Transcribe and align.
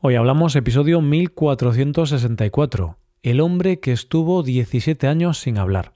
Hoy 0.00 0.14
hablamos 0.14 0.54
episodio 0.54 1.00
1464, 1.00 2.98
El 3.24 3.40
hombre 3.40 3.80
que 3.80 3.90
estuvo 3.90 4.44
17 4.44 5.08
años 5.08 5.40
sin 5.40 5.58
hablar. 5.58 5.92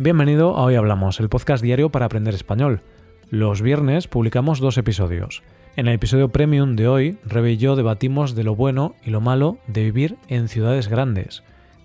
Bienvenido 0.00 0.56
a 0.56 0.64
Hoy 0.64 0.74
Hablamos, 0.74 1.20
el 1.20 1.28
podcast 1.28 1.62
diario 1.62 1.90
para 1.90 2.06
aprender 2.06 2.34
español. 2.34 2.80
Los 3.30 3.62
viernes 3.62 4.08
publicamos 4.08 4.58
dos 4.58 4.76
episodios. 4.76 5.44
En 5.76 5.86
el 5.86 5.94
episodio 5.94 6.30
premium 6.30 6.74
de 6.74 6.88
hoy, 6.88 7.18
Rebe 7.24 7.52
y 7.52 7.58
yo 7.58 7.76
debatimos 7.76 8.34
de 8.34 8.42
lo 8.42 8.56
bueno 8.56 8.96
y 9.04 9.10
lo 9.10 9.20
malo 9.20 9.58
de 9.68 9.84
vivir 9.84 10.16
en 10.26 10.48
ciudades 10.48 10.88
grandes. 10.88 11.44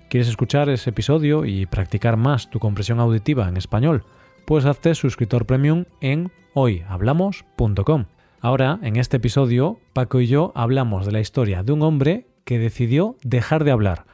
¿Quieres 0.09 0.27
escuchar 0.27 0.69
ese 0.69 0.89
episodio 0.89 1.45
y 1.45 1.67
practicar 1.67 2.17
más 2.17 2.49
tu 2.49 2.57
compresión 2.57 2.99
auditiva 2.99 3.47
en 3.47 3.57
español? 3.57 4.05
Pues 4.47 4.65
hazte 4.65 4.95
suscriptor 4.95 5.45
premium 5.45 5.85
en 6.01 6.31
hoyhablamos.com. 6.55 8.05
Ahora, 8.41 8.79
en 8.81 8.95
este 8.95 9.17
episodio, 9.17 9.79
Paco 9.93 10.19
y 10.19 10.25
yo 10.25 10.51
hablamos 10.55 11.05
de 11.05 11.11
la 11.11 11.19
historia 11.19 11.61
de 11.61 11.73
un 11.73 11.83
hombre 11.83 12.25
que 12.43 12.57
decidió 12.57 13.17
dejar 13.21 13.63
de 13.63 13.69
hablar. 13.69 14.07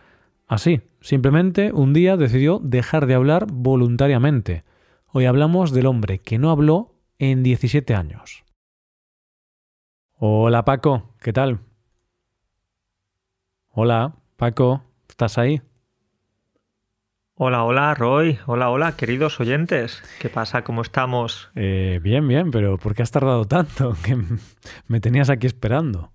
Así, 0.48 0.82
simplemente 1.00 1.72
un 1.72 1.94
día 1.94 2.18
decidió 2.18 2.60
dejar 2.62 3.06
de 3.06 3.14
hablar 3.14 3.48
voluntariamente. 3.50 4.66
Hoy 5.14 5.24
hablamos 5.24 5.72
del 5.72 5.86
hombre 5.86 6.20
que 6.20 6.38
no 6.38 6.50
habló 6.50 6.94
en 7.20 7.42
17 7.42 7.96
años. 7.96 8.44
Hola 10.18 10.66
Paco, 10.66 11.16
¿qué 11.22 11.32
tal? 11.32 11.62
Hola, 13.70 14.18
Paco, 14.36 14.84
¿estás 15.08 15.38
ahí? 15.38 15.62
Hola, 17.38 17.66
hola, 17.66 17.94
Roy. 17.94 18.40
Hola, 18.46 18.70
hola, 18.70 18.96
queridos 18.96 19.42
oyentes. 19.42 20.02
¿Qué 20.22 20.30
pasa? 20.30 20.64
¿Cómo 20.64 20.82
estamos? 20.82 21.50
Eh, 21.56 22.00
bien, 22.02 22.26
bien, 22.30 22.50
pero 22.50 22.78
¿por 22.78 22.96
qué 22.96 23.04
has 23.04 23.12
tardado 23.12 23.44
tanto? 23.44 23.94
Que 24.06 24.18
me 24.88 25.02
tenías 25.02 25.30
aquí 25.30 25.46
esperando. 25.46 26.14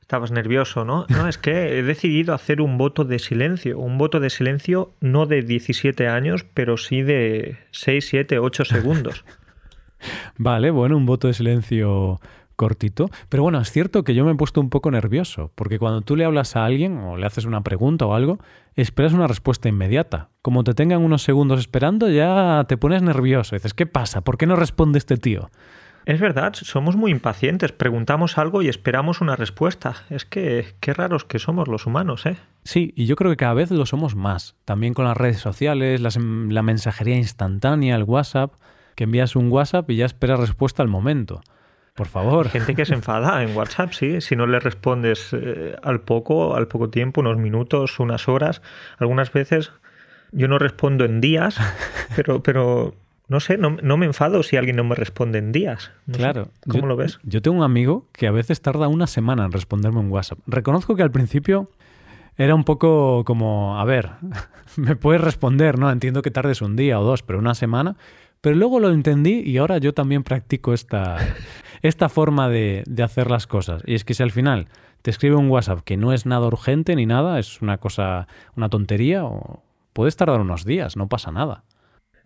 Estabas 0.00 0.30
nervioso, 0.30 0.84
¿no? 0.84 1.06
No, 1.08 1.26
es 1.26 1.38
que 1.38 1.76
he 1.76 1.82
decidido 1.82 2.34
hacer 2.34 2.60
un 2.60 2.78
voto 2.78 3.04
de 3.04 3.18
silencio. 3.18 3.80
Un 3.80 3.98
voto 3.98 4.20
de 4.20 4.30
silencio 4.30 4.94
no 5.00 5.26
de 5.26 5.42
17 5.42 6.06
años, 6.06 6.46
pero 6.54 6.76
sí 6.76 7.02
de 7.02 7.58
6, 7.72 8.06
7, 8.06 8.38
8 8.38 8.64
segundos. 8.64 9.24
vale, 10.38 10.70
bueno, 10.70 10.96
un 10.96 11.04
voto 11.04 11.26
de 11.26 11.34
silencio 11.34 12.20
cortito. 12.62 13.10
Pero 13.28 13.42
bueno, 13.42 13.60
es 13.60 13.72
cierto 13.72 14.04
que 14.04 14.14
yo 14.14 14.24
me 14.24 14.30
he 14.30 14.36
puesto 14.36 14.60
un 14.60 14.70
poco 14.70 14.92
nervioso, 14.92 15.50
porque 15.56 15.80
cuando 15.80 16.02
tú 16.02 16.14
le 16.14 16.24
hablas 16.24 16.54
a 16.54 16.64
alguien 16.64 16.96
o 16.98 17.16
le 17.16 17.26
haces 17.26 17.44
una 17.44 17.62
pregunta 17.62 18.06
o 18.06 18.14
algo, 18.14 18.38
esperas 18.76 19.12
una 19.12 19.26
respuesta 19.26 19.68
inmediata. 19.68 20.28
Como 20.42 20.62
te 20.62 20.72
tengan 20.72 21.02
unos 21.02 21.22
segundos 21.22 21.58
esperando, 21.58 22.08
ya 22.08 22.64
te 22.68 22.76
pones 22.76 23.02
nervioso. 23.02 23.56
dices, 23.56 23.74
¿qué 23.74 23.86
pasa? 23.86 24.20
¿Por 24.20 24.38
qué 24.38 24.46
no 24.46 24.54
responde 24.54 24.98
este 24.98 25.16
tío? 25.16 25.50
Es 26.06 26.20
verdad, 26.20 26.52
somos 26.54 26.94
muy 26.94 27.10
impacientes. 27.10 27.72
Preguntamos 27.72 28.38
algo 28.38 28.62
y 28.62 28.68
esperamos 28.68 29.20
una 29.20 29.34
respuesta. 29.34 29.94
Es 30.08 30.24
que 30.24 30.74
qué 30.78 30.94
raros 30.94 31.24
que 31.24 31.40
somos 31.40 31.66
los 31.66 31.86
humanos, 31.86 32.26
¿eh? 32.26 32.36
Sí, 32.62 32.92
y 32.96 33.06
yo 33.06 33.16
creo 33.16 33.32
que 33.32 33.36
cada 33.36 33.54
vez 33.54 33.72
lo 33.72 33.86
somos 33.86 34.14
más. 34.14 34.54
También 34.64 34.94
con 34.94 35.04
las 35.04 35.16
redes 35.16 35.38
sociales, 35.38 36.00
la 36.00 36.62
mensajería 36.62 37.16
instantánea, 37.16 37.96
el 37.96 38.04
WhatsApp, 38.04 38.54
que 38.94 39.04
envías 39.04 39.34
un 39.34 39.50
WhatsApp 39.50 39.90
y 39.90 39.96
ya 39.96 40.06
esperas 40.06 40.38
respuesta 40.38 40.82
al 40.82 40.88
momento. 40.88 41.40
Por 41.94 42.06
favor. 42.06 42.48
Gente 42.48 42.74
que 42.74 42.86
se 42.86 42.94
enfada 42.94 43.42
en 43.42 43.54
WhatsApp, 43.54 43.92
sí. 43.92 44.20
Si 44.20 44.34
no 44.34 44.46
le 44.46 44.60
respondes 44.60 45.28
eh, 45.32 45.76
al 45.82 46.00
poco, 46.00 46.56
al 46.56 46.66
poco 46.66 46.88
tiempo, 46.88 47.20
unos 47.20 47.36
minutos, 47.36 48.00
unas 48.00 48.28
horas. 48.28 48.62
Algunas 48.98 49.32
veces 49.32 49.72
yo 50.32 50.48
no 50.48 50.58
respondo 50.58 51.04
en 51.04 51.20
días, 51.20 51.58
pero, 52.16 52.42
pero 52.42 52.94
no 53.28 53.40
sé, 53.40 53.58
no, 53.58 53.96
me 53.96 54.06
enfado 54.06 54.42
si 54.42 54.56
alguien 54.56 54.76
no 54.76 54.84
me 54.84 54.94
responde 54.94 55.38
en 55.38 55.52
días. 55.52 55.90
claro. 56.10 56.48
¿Cómo 56.68 56.86
lo 56.86 56.96
ves? 56.96 57.18
Yo 57.22 57.42
tengo 57.42 57.58
un 57.58 57.62
amigo 57.62 58.06
que 58.12 58.26
a 58.26 58.30
veces 58.30 58.62
tarda 58.62 58.88
una 58.88 59.06
semana 59.06 59.44
en 59.44 59.52
responderme 59.52 60.00
un 60.00 60.10
WhatsApp. 60.10 60.38
Reconozco 60.46 60.96
que 60.96 61.02
al 61.02 61.10
principio 61.10 61.70
era 62.36 62.54
un 62.54 62.64
poco 62.64 63.24
como, 63.24 63.78
a 63.78 63.84
ver, 63.84 64.10
me 64.76 64.96
puedes 64.96 65.20
responder, 65.20 65.78
¿no? 65.78 65.90
Entiendo 65.90 66.22
que 66.22 66.30
tardes 66.30 66.62
un 66.62 66.76
día 66.76 66.98
o 66.98 67.04
dos, 67.04 67.22
pero 67.22 67.38
una 67.38 67.54
semana. 67.54 67.96
Pero 68.40 68.56
luego 68.56 68.80
lo 68.80 68.90
entendí 68.90 69.40
y 69.40 69.58
ahora 69.58 69.78
yo 69.78 69.94
también 69.94 70.24
practico 70.24 70.74
esta, 70.74 71.16
esta 71.82 72.08
forma 72.08 72.48
de, 72.48 72.84
de, 72.86 73.02
hacer 73.02 73.30
las 73.30 73.46
cosas. 73.46 73.82
Y 73.86 73.94
es 73.94 74.04
que 74.04 74.14
si 74.14 74.22
al 74.22 74.30
final 74.30 74.68
te 75.02 75.10
escribe 75.10 75.36
un 75.36 75.50
WhatsApp 75.50 75.80
que 75.84 75.96
no 75.96 76.12
es 76.12 76.26
nada 76.26 76.46
urgente 76.46 76.96
ni 76.96 77.06
nada, 77.06 77.38
es 77.38 77.60
una 77.60 77.78
cosa, 77.78 78.28
una 78.56 78.68
tontería, 78.68 79.24
o 79.24 79.62
puedes 79.92 80.16
tardar 80.16 80.40
unos 80.40 80.64
días, 80.64 80.96
no 80.96 81.08
pasa 81.08 81.32
nada. 81.32 81.64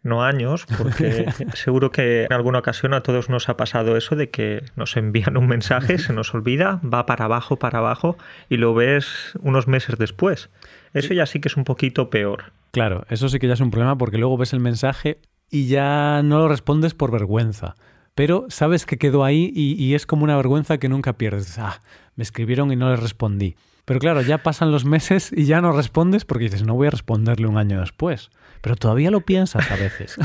No 0.03 0.23
años, 0.23 0.67
porque 0.79 1.27
seguro 1.55 1.91
que 1.91 2.25
en 2.25 2.33
alguna 2.33 2.61
ocasión 2.61 2.95
a 2.95 3.01
todos 3.01 3.29
nos 3.29 3.49
ha 3.49 3.57
pasado 3.57 3.97
eso 3.97 4.15
de 4.15 4.31
que 4.31 4.63
nos 4.77 4.97
envían 4.97 5.37
un 5.37 5.49
mensaje, 5.49 5.99
se 5.99 6.13
nos 6.13 6.33
olvida, 6.33 6.81
va 6.85 7.07
para 7.07 7.25
abajo, 7.25 7.57
para 7.57 7.79
abajo, 7.79 8.17
y 8.49 8.59
lo 8.59 8.73
ves 8.75 9.33
unos 9.41 9.67
meses 9.67 9.99
después. 9.99 10.51
Eso 10.93 11.13
ya 11.13 11.27
sí 11.27 11.41
que 11.41 11.49
es 11.49 11.57
un 11.57 11.65
poquito 11.65 12.09
peor. 12.09 12.53
Claro, 12.71 13.05
eso 13.09 13.29
sí 13.29 13.39
que 13.39 13.49
ya 13.49 13.55
es 13.55 13.61
un 13.61 13.71
problema 13.71 13.99
porque 13.99 14.19
luego 14.19 14.37
ves 14.37 14.53
el 14.53 14.61
mensaje 14.61 15.19
y 15.51 15.67
ya 15.67 16.23
no 16.23 16.39
lo 16.39 16.49
respondes 16.49 16.95
por 16.95 17.11
vergüenza 17.11 17.75
pero 18.17 18.47
sabes 18.49 18.87
que 18.87 18.97
quedó 18.97 19.25
ahí 19.25 19.53
y, 19.55 19.95
es 19.95 20.07
como 20.07 20.25
una 20.25 20.39
vergüenza 20.39 20.79
que 20.79 20.89
nunca 20.89 21.13
pierdes. 21.13 21.59
Ah, 21.59 21.83
me 22.17 22.23
escribieron 22.25 22.73
y 22.73 22.77
no 22.77 22.91
les 22.91 22.99
respondí. 22.99 23.57
Pero 23.85 24.01
claro, 24.01 24.23
ya 24.23 24.39
pasan 24.39 24.73
los 24.73 24.87
meses 24.87 25.31
y 25.37 25.45
ya 25.45 25.61
no 25.61 25.71
respondes 25.71 26.25
porque 26.25 26.45
dices, 26.45 26.65
no 26.65 26.75
voy 26.75 26.87
a 26.87 26.91
responderle 26.91 27.47
un 27.47 27.59
año 27.59 27.79
después. 27.79 28.31
Pero 28.63 28.75
todavía 28.75 29.11
lo 29.11 29.21
piensas 29.21 29.71
a 29.71 29.77
veces. 29.77 30.17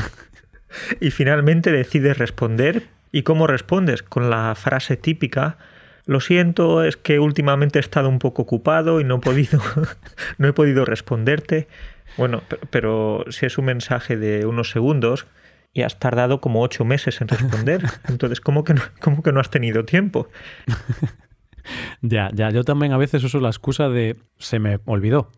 y 1.02 1.10
finalmente 1.10 1.70
decides 1.70 2.16
responder. 2.16 2.88
¿Y 3.12 3.24
cómo 3.24 3.46
respondes? 3.46 4.02
Con 4.02 4.30
la 4.30 4.54
frase 4.54 4.96
típica, 4.96 5.58
lo 6.06 6.20
siento, 6.20 6.84
es 6.84 6.96
que 6.96 7.18
últimamente 7.18 7.78
he 7.78 7.80
estado 7.80 8.08
un 8.08 8.20
poco 8.20 8.40
ocupado 8.40 9.02
y 9.02 9.04
no 9.04 9.16
he 9.16 9.20
podido, 9.20 9.60
no 10.38 10.48
he 10.48 10.54
podido 10.54 10.86
responderte. 10.86 11.68
Bueno, 12.16 12.42
pero 12.70 13.26
si 13.28 13.44
es 13.44 13.58
un 13.58 13.66
mensaje 13.66 14.16
de 14.16 14.46
unos 14.46 14.70
segundos, 14.70 15.26
y 15.72 15.82
has 15.82 15.98
tardado 15.98 16.40
como 16.40 16.60
ocho 16.60 16.84
meses 16.84 17.20
en 17.20 17.28
responder. 17.28 17.84
Entonces, 18.08 18.40
¿cómo 18.40 18.64
que 18.64 18.74
no, 18.74 18.82
cómo 19.00 19.22
que 19.22 19.32
no 19.32 19.40
has 19.40 19.50
tenido 19.50 19.84
tiempo? 19.84 20.28
ya, 22.02 22.30
ya, 22.34 22.50
yo 22.50 22.64
también 22.64 22.92
a 22.92 22.98
veces 22.98 23.24
uso 23.24 23.40
la 23.40 23.48
excusa 23.48 23.88
de 23.88 24.16
se 24.38 24.58
me 24.58 24.78
olvidó. 24.84 25.30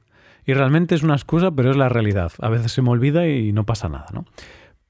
Y 0.46 0.52
realmente 0.52 0.94
es 0.94 1.02
una 1.02 1.14
excusa, 1.14 1.52
pero 1.52 1.70
es 1.70 1.76
la 1.76 1.88
realidad. 1.88 2.32
A 2.40 2.48
veces 2.48 2.72
se 2.72 2.82
me 2.82 2.90
olvida 2.90 3.26
y 3.26 3.52
no 3.52 3.64
pasa 3.64 3.88
nada, 3.88 4.06
¿no? 4.12 4.26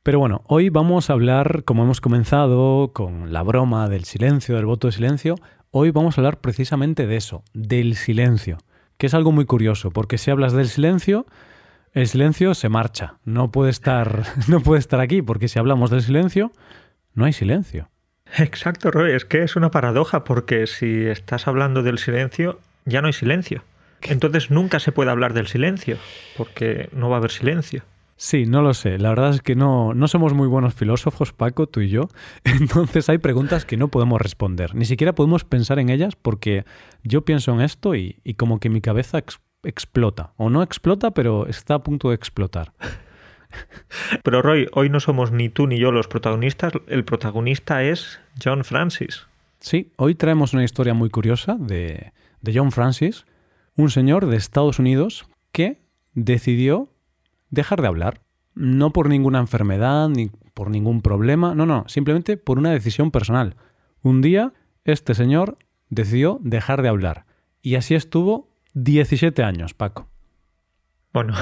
Pero 0.02 0.18
bueno, 0.18 0.42
hoy 0.48 0.68
vamos 0.68 1.08
a 1.08 1.14
hablar, 1.14 1.64
como 1.64 1.84
hemos 1.84 2.00
comenzado, 2.00 2.92
con 2.92 3.32
la 3.32 3.42
broma 3.42 3.88
del 3.88 4.04
silencio, 4.04 4.56
del 4.56 4.66
voto 4.66 4.88
de 4.88 4.92
silencio, 4.92 5.36
hoy 5.70 5.92
vamos 5.92 6.18
a 6.18 6.20
hablar 6.20 6.40
precisamente 6.40 7.06
de 7.06 7.16
eso, 7.16 7.42
del 7.54 7.94
silencio, 7.94 8.58
que 8.98 9.06
es 9.06 9.14
algo 9.14 9.32
muy 9.32 9.46
curioso, 9.46 9.90
porque 9.90 10.18
si 10.18 10.30
hablas 10.30 10.52
del 10.52 10.68
silencio, 10.68 11.24
el 11.94 12.08
silencio 12.08 12.54
se 12.54 12.68
marcha. 12.68 13.18
No 13.24 13.50
puede 13.50 13.70
estar, 13.70 14.24
no 14.48 14.60
puede 14.60 14.80
estar 14.80 15.00
aquí, 15.00 15.22
porque 15.22 15.48
si 15.48 15.58
hablamos 15.58 15.90
del 15.90 16.02
silencio, 16.02 16.52
no 17.14 17.24
hay 17.24 17.32
silencio. 17.32 17.88
Exacto, 18.36 18.90
Roy. 18.90 19.12
Es 19.12 19.24
que 19.24 19.42
es 19.42 19.56
una 19.56 19.70
paradoja, 19.70 20.24
porque 20.24 20.66
si 20.66 21.06
estás 21.06 21.46
hablando 21.46 21.82
del 21.82 21.98
silencio, 21.98 22.58
ya 22.84 23.00
no 23.00 23.06
hay 23.06 23.12
silencio. 23.12 23.62
Entonces 24.02 24.50
nunca 24.50 24.80
se 24.80 24.92
puede 24.92 25.10
hablar 25.10 25.32
del 25.32 25.46
silencio, 25.46 25.96
porque 26.36 26.90
no 26.92 27.08
va 27.08 27.16
a 27.16 27.18
haber 27.18 27.30
silencio. 27.30 27.84
Sí, 28.16 28.44
no 28.44 28.60
lo 28.60 28.74
sé. 28.74 28.98
La 28.98 29.08
verdad 29.08 29.30
es 29.30 29.40
que 29.40 29.54
no, 29.54 29.94
no 29.94 30.08
somos 30.08 30.34
muy 30.34 30.46
buenos 30.46 30.74
filósofos, 30.74 31.32
Paco, 31.32 31.66
tú 31.66 31.80
y 31.80 31.88
yo. 31.88 32.08
Entonces 32.44 33.08
hay 33.08 33.18
preguntas 33.18 33.64
que 33.64 33.76
no 33.76 33.88
podemos 33.88 34.20
responder. 34.20 34.74
Ni 34.74 34.84
siquiera 34.84 35.14
podemos 35.14 35.44
pensar 35.44 35.78
en 35.78 35.88
ellas 35.88 36.16
porque 36.16 36.64
yo 37.02 37.24
pienso 37.24 37.52
en 37.54 37.60
esto 37.60 37.94
y, 37.94 38.20
y 38.24 38.34
como 38.34 38.60
que 38.60 38.68
mi 38.68 38.80
cabeza 38.80 39.18
explota. 39.64 40.32
O 40.36 40.50
no 40.50 40.62
explota, 40.62 41.12
pero 41.12 41.46
está 41.46 41.74
a 41.74 41.82
punto 41.82 42.10
de 42.10 42.16
explotar. 42.16 42.72
Pero 44.22 44.42
Roy, 44.42 44.68
hoy 44.72 44.90
no 44.90 45.00
somos 45.00 45.30
ni 45.30 45.48
tú 45.48 45.66
ni 45.66 45.78
yo 45.78 45.92
los 45.92 46.08
protagonistas. 46.08 46.72
El 46.88 47.04
protagonista 47.04 47.84
es 47.84 48.20
John 48.42 48.64
Francis. 48.64 49.26
Sí, 49.60 49.92
hoy 49.96 50.14
traemos 50.14 50.52
una 50.52 50.64
historia 50.64 50.94
muy 50.94 51.08
curiosa 51.08 51.56
de, 51.58 52.12
de 52.40 52.52
John 52.54 52.72
Francis, 52.72 53.26
un 53.76 53.90
señor 53.90 54.26
de 54.26 54.36
Estados 54.36 54.78
Unidos 54.78 55.26
que 55.52 55.80
decidió 56.12 56.88
dejar 57.50 57.80
de 57.80 57.88
hablar. 57.88 58.20
No 58.54 58.90
por 58.90 59.08
ninguna 59.08 59.38
enfermedad 59.38 60.08
ni 60.08 60.30
por 60.52 60.70
ningún 60.70 61.02
problema, 61.02 61.54
no, 61.54 61.66
no, 61.66 61.84
simplemente 61.88 62.36
por 62.36 62.58
una 62.58 62.70
decisión 62.70 63.10
personal. 63.10 63.56
Un 64.02 64.20
día, 64.20 64.52
este 64.84 65.14
señor 65.14 65.58
decidió 65.88 66.38
dejar 66.42 66.82
de 66.82 66.88
hablar. 66.88 67.26
Y 67.62 67.76
así 67.76 67.94
estuvo 67.94 68.53
17 68.74 69.42
años, 69.42 69.72
Paco. 69.72 70.08
Bueno, 71.12 71.34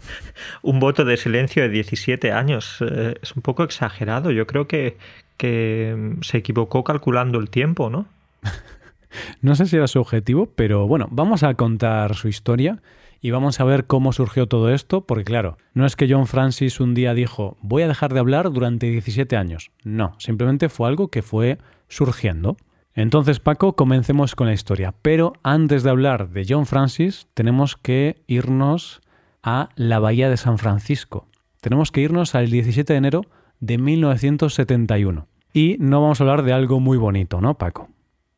un 0.62 0.80
voto 0.80 1.04
de 1.04 1.16
silencio 1.16 1.62
de 1.62 1.68
17 1.68 2.32
años 2.32 2.78
eh, 2.80 3.14
es 3.22 3.36
un 3.36 3.42
poco 3.42 3.62
exagerado. 3.62 4.30
Yo 4.30 4.46
creo 4.46 4.66
que, 4.66 4.96
que 5.36 5.94
mm, 5.96 6.22
se 6.22 6.38
equivocó 6.38 6.82
calculando 6.82 7.38
el 7.38 7.50
tiempo, 7.50 7.90
¿no? 7.90 8.06
no 9.42 9.54
sé 9.54 9.66
si 9.66 9.76
era 9.76 9.86
su 9.86 10.00
objetivo, 10.00 10.46
pero 10.56 10.86
bueno, 10.86 11.06
vamos 11.10 11.42
a 11.42 11.54
contar 11.54 12.14
su 12.14 12.28
historia 12.28 12.80
Y 13.20 13.30
vamos 13.32 13.60
a 13.60 13.64
ver 13.64 13.84
cómo 13.84 14.14
surgió 14.14 14.46
todo 14.46 14.70
esto, 14.70 15.02
porque 15.02 15.24
claro, 15.24 15.58
no 15.74 15.84
es 15.84 15.94
que 15.94 16.10
John 16.10 16.26
Francis 16.26 16.80
un 16.80 16.94
día 16.94 17.12
dijo, 17.12 17.58
voy 17.60 17.82
a 17.82 17.88
dejar 17.88 18.14
de 18.14 18.20
hablar 18.20 18.50
durante 18.50 18.90
17 18.90 19.36
años. 19.36 19.70
No, 19.84 20.14
simplemente 20.18 20.70
fue 20.70 20.88
algo 20.88 21.08
que 21.08 21.20
fue 21.20 21.58
surgiendo. 21.88 22.56
Entonces, 22.94 23.40
Paco, 23.40 23.76
comencemos 23.76 24.34
con 24.34 24.46
la 24.46 24.52
historia. 24.52 24.94
Pero 25.02 25.32
antes 25.42 25.82
de 25.82 25.90
hablar 25.90 26.30
de 26.30 26.44
John 26.48 26.66
Francis, 26.66 27.28
tenemos 27.34 27.76
que 27.76 28.22
irnos 28.26 29.00
a 29.42 29.68
la 29.76 29.98
Bahía 29.98 30.28
de 30.28 30.36
San 30.36 30.58
Francisco. 30.58 31.26
Tenemos 31.60 31.92
que 31.92 32.00
irnos 32.00 32.34
al 32.34 32.50
17 32.50 32.92
de 32.92 32.96
enero 32.96 33.22
de 33.60 33.78
1971. 33.78 35.28
Y 35.52 35.76
no 35.78 36.00
vamos 36.00 36.20
a 36.20 36.24
hablar 36.24 36.42
de 36.42 36.52
algo 36.52 36.80
muy 36.80 36.98
bonito, 36.98 37.40
¿no, 37.40 37.54
Paco? 37.54 37.88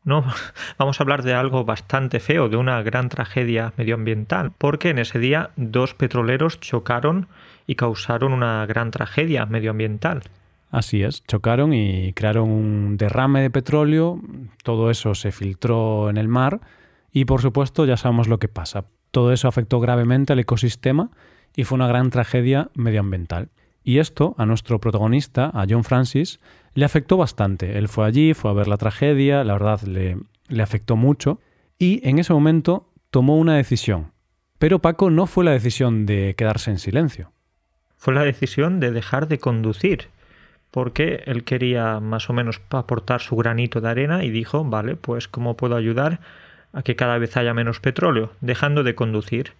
No, 0.04 0.24
vamos 0.78 0.98
a 0.98 1.02
hablar 1.02 1.22
de 1.22 1.34
algo 1.34 1.64
bastante 1.64 2.20
feo, 2.20 2.48
de 2.48 2.56
una 2.56 2.82
gran 2.82 3.08
tragedia 3.08 3.72
medioambiental, 3.76 4.52
porque 4.58 4.90
en 4.90 4.98
ese 4.98 5.18
día 5.18 5.50
dos 5.56 5.94
petroleros 5.94 6.60
chocaron 6.60 7.28
y 7.66 7.76
causaron 7.76 8.32
una 8.32 8.66
gran 8.66 8.90
tragedia 8.90 9.46
medioambiental. 9.46 10.22
Así 10.72 11.02
es, 11.02 11.22
chocaron 11.24 11.74
y 11.74 12.14
crearon 12.14 12.50
un 12.50 12.96
derrame 12.96 13.42
de 13.42 13.50
petróleo, 13.50 14.18
todo 14.64 14.90
eso 14.90 15.14
se 15.14 15.30
filtró 15.30 16.08
en 16.08 16.16
el 16.16 16.28
mar 16.28 16.62
y 17.12 17.26
por 17.26 17.42
supuesto 17.42 17.84
ya 17.84 17.98
sabemos 17.98 18.26
lo 18.26 18.38
que 18.38 18.48
pasa. 18.48 18.86
Todo 19.10 19.34
eso 19.34 19.48
afectó 19.48 19.80
gravemente 19.80 20.32
al 20.32 20.38
ecosistema 20.38 21.10
y 21.54 21.64
fue 21.64 21.76
una 21.76 21.88
gran 21.88 22.08
tragedia 22.08 22.70
medioambiental. 22.72 23.50
Y 23.84 23.98
esto 23.98 24.34
a 24.38 24.46
nuestro 24.46 24.80
protagonista, 24.80 25.50
a 25.52 25.66
John 25.68 25.84
Francis, 25.84 26.40
le 26.72 26.86
afectó 26.86 27.18
bastante. 27.18 27.76
Él 27.76 27.88
fue 27.88 28.06
allí, 28.06 28.32
fue 28.32 28.50
a 28.50 28.54
ver 28.54 28.66
la 28.66 28.78
tragedia, 28.78 29.44
la 29.44 29.52
verdad 29.52 29.82
le, 29.82 30.16
le 30.48 30.62
afectó 30.62 30.96
mucho 30.96 31.38
y 31.78 32.00
en 32.08 32.18
ese 32.18 32.32
momento 32.32 32.88
tomó 33.10 33.36
una 33.36 33.56
decisión. 33.56 34.12
Pero 34.58 34.78
Paco 34.78 35.10
no 35.10 35.26
fue 35.26 35.44
la 35.44 35.50
decisión 35.50 36.06
de 36.06 36.34
quedarse 36.34 36.70
en 36.70 36.78
silencio. 36.78 37.30
Fue 37.98 38.14
la 38.14 38.24
decisión 38.24 38.80
de 38.80 38.90
dejar 38.90 39.28
de 39.28 39.38
conducir, 39.38 40.08
porque 40.72 41.22
él 41.26 41.44
quería 41.44 42.00
más 42.00 42.28
o 42.30 42.32
menos 42.32 42.60
aportar 42.70 43.20
su 43.20 43.36
granito 43.36 43.80
de 43.80 43.90
arena 43.90 44.24
y 44.24 44.30
dijo, 44.30 44.64
vale, 44.64 44.96
pues 44.96 45.28
¿cómo 45.28 45.54
puedo 45.54 45.76
ayudar 45.76 46.20
a 46.72 46.82
que 46.82 46.96
cada 46.96 47.18
vez 47.18 47.36
haya 47.36 47.54
menos 47.54 47.78
petróleo? 47.78 48.32
Dejando 48.40 48.82
de 48.82 48.94
conducir. 48.94 49.52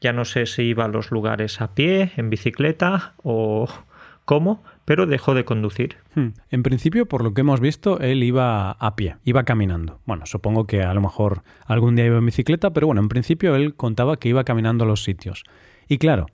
Ya 0.00 0.12
no 0.12 0.24
sé 0.24 0.44
si 0.44 0.64
iba 0.64 0.84
a 0.84 0.88
los 0.88 1.12
lugares 1.12 1.60
a 1.60 1.74
pie, 1.74 2.10
en 2.16 2.30
bicicleta 2.30 3.14
o 3.22 3.68
cómo, 4.24 4.64
pero 4.84 5.06
dejó 5.06 5.34
de 5.34 5.44
conducir. 5.44 5.98
Hmm. 6.16 6.30
En 6.50 6.64
principio, 6.64 7.06
por 7.06 7.22
lo 7.22 7.32
que 7.32 7.42
hemos 7.42 7.60
visto, 7.60 8.00
él 8.00 8.24
iba 8.24 8.72
a 8.72 8.96
pie, 8.96 9.18
iba 9.24 9.44
caminando. 9.44 10.00
Bueno, 10.04 10.26
supongo 10.26 10.66
que 10.66 10.82
a 10.82 10.92
lo 10.94 11.00
mejor 11.00 11.44
algún 11.64 11.94
día 11.94 12.06
iba 12.06 12.18
en 12.18 12.26
bicicleta, 12.26 12.72
pero 12.72 12.88
bueno, 12.88 13.00
en 13.00 13.08
principio 13.08 13.54
él 13.54 13.76
contaba 13.76 14.16
que 14.16 14.28
iba 14.28 14.42
caminando 14.42 14.82
a 14.82 14.88
los 14.88 15.04
sitios. 15.04 15.44
Y 15.86 15.98
claro, 15.98 16.26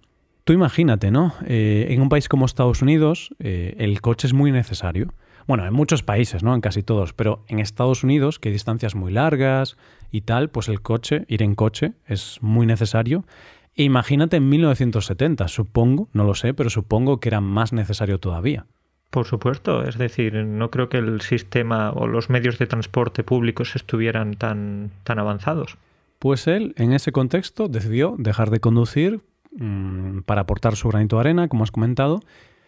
tú 0.44 0.52
imagínate, 0.52 1.10
¿no? 1.10 1.34
Eh, 1.46 1.86
en 1.90 2.00
un 2.00 2.08
país 2.08 2.28
como 2.28 2.46
Estados 2.46 2.82
Unidos, 2.82 3.34
eh, 3.38 3.74
el 3.78 4.00
coche 4.00 4.26
es 4.26 4.32
muy 4.32 4.52
necesario. 4.52 5.12
Bueno, 5.46 5.66
en 5.66 5.74
muchos 5.74 6.02
países, 6.02 6.42
¿no? 6.42 6.54
En 6.54 6.60
casi 6.60 6.82
todos, 6.82 7.12
pero 7.12 7.44
en 7.48 7.58
Estados 7.58 8.04
Unidos, 8.04 8.38
que 8.38 8.48
hay 8.48 8.52
distancias 8.52 8.94
muy 8.94 9.12
largas 9.12 9.76
y 10.10 10.22
tal, 10.22 10.50
pues 10.50 10.68
el 10.68 10.80
coche, 10.80 11.24
ir 11.28 11.42
en 11.42 11.54
coche, 11.54 11.94
es 12.06 12.38
muy 12.40 12.66
necesario. 12.66 13.24
E 13.74 13.84
imagínate 13.84 14.36
en 14.36 14.48
1970, 14.48 15.48
supongo, 15.48 16.08
no 16.12 16.24
lo 16.24 16.34
sé, 16.34 16.54
pero 16.54 16.70
supongo 16.70 17.20
que 17.20 17.28
era 17.28 17.40
más 17.40 17.72
necesario 17.72 18.20
todavía. 18.20 18.66
Por 19.10 19.26
supuesto, 19.26 19.82
es 19.84 19.98
decir, 19.98 20.34
no 20.34 20.70
creo 20.70 20.88
que 20.88 20.98
el 20.98 21.20
sistema 21.20 21.90
o 21.90 22.06
los 22.06 22.30
medios 22.30 22.58
de 22.58 22.66
transporte 22.66 23.24
públicos 23.24 23.76
estuvieran 23.76 24.34
tan, 24.34 24.90
tan 25.04 25.18
avanzados. 25.18 25.76
Pues 26.18 26.46
él, 26.46 26.72
en 26.76 26.92
ese 26.92 27.12
contexto, 27.12 27.68
decidió 27.68 28.14
dejar 28.16 28.50
de 28.50 28.60
conducir 28.60 29.20
mmm, 29.56 30.20
para 30.20 30.42
aportar 30.42 30.76
su 30.76 30.88
granito 30.88 31.16
de 31.16 31.20
arena, 31.20 31.48
como 31.48 31.64
has 31.64 31.70
comentado, 31.70 32.20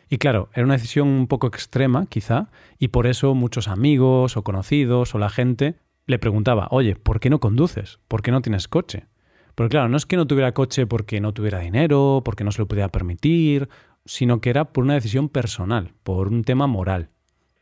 y 0.09 0.19
claro, 0.19 0.51
era 0.55 0.65
una 0.65 0.75
decisión 0.75 1.09
un 1.09 1.27
poco 1.27 1.47
extrema, 1.47 2.07
quizá, 2.07 2.51
y 2.79 2.89
por 2.89 3.07
eso 3.07 3.35
muchos 3.35 3.69
amigos 3.69 4.37
o 4.37 4.45
conocidos 4.45 5.15
o 5.15 5.19
la 5.19 5.31
gente 5.31 5.77
le 6.07 6.19
preguntaba, 6.19 6.69
oye, 6.71 6.97
¿por 6.97 7.21
qué 7.21 7.31
no 7.31 7.41
conduces? 7.41 7.99
¿Por 8.09 8.23
qué 8.23 8.31
no 8.31 8.43
tienes 8.43 8.69
coche? 8.69 9.07
Porque 9.55 9.71
claro, 9.71 9.89
no 9.89 9.97
es 9.97 10.07
que 10.07 10.17
no 10.17 10.27
tuviera 10.27 10.53
coche 10.53 10.87
porque 10.87 11.21
no 11.21 11.33
tuviera 11.33 11.61
dinero, 11.61 12.23
porque 12.25 12.45
no 12.45 12.53
se 12.53 12.61
lo 12.61 12.69
pudiera 12.69 12.89
permitir, 12.89 13.69
sino 14.05 14.41
que 14.41 14.51
era 14.51 14.67
por 14.73 14.85
una 14.85 14.95
decisión 14.95 15.29
personal, 15.29 15.93
por 16.03 16.29
un 16.29 16.45
tema 16.45 16.67
moral. 16.67 17.09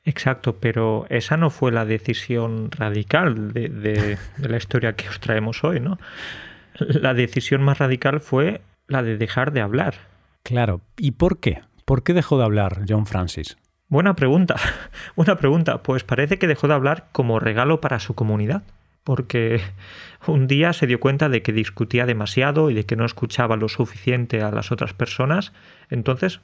Exacto, 0.04 0.56
pero 0.58 1.06
esa 1.10 1.36
no 1.36 1.50
fue 1.50 1.70
la 1.70 1.84
decisión 1.84 2.70
radical 2.72 3.52
de, 3.52 4.18
la 4.38 4.56
historia 4.56 4.96
que 4.96 5.08
os 5.08 5.20
traemos 5.20 5.62
hoy, 5.62 5.78
¿no? 5.78 5.98
La 6.78 7.14
decisión 7.14 7.62
más 7.62 7.78
radical 7.78 8.20
fue 8.20 8.62
la 8.88 9.02
de 9.02 9.16
dejar 9.16 9.52
de 9.52 9.60
hablar. 9.60 9.94
Claro, 10.42 10.80
¿y 10.98 11.12
por 11.12 11.38
qué? 11.38 11.60
¿Por 11.84 12.02
qué 12.02 12.14
dejó 12.14 12.38
de 12.38 12.44
hablar 12.44 12.82
John 12.88 13.06
Francis? 13.06 13.56
Buena 13.88 14.14
pregunta, 14.14 14.56
buena 15.16 15.36
pregunta. 15.36 15.82
Pues 15.82 16.04
parece 16.04 16.38
que 16.38 16.46
dejó 16.46 16.68
de 16.68 16.74
hablar 16.74 17.08
como 17.12 17.40
regalo 17.40 17.80
para 17.80 17.98
su 17.98 18.14
comunidad 18.14 18.62
porque 19.04 19.60
un 20.26 20.46
día 20.46 20.72
se 20.72 20.86
dio 20.86 21.00
cuenta 21.00 21.28
de 21.28 21.42
que 21.42 21.52
discutía 21.52 22.06
demasiado 22.06 22.70
y 22.70 22.74
de 22.74 22.84
que 22.84 22.96
no 22.96 23.04
escuchaba 23.04 23.56
lo 23.56 23.68
suficiente 23.68 24.42
a 24.42 24.50
las 24.50 24.72
otras 24.72 24.92
personas, 24.92 25.52
entonces 25.90 26.40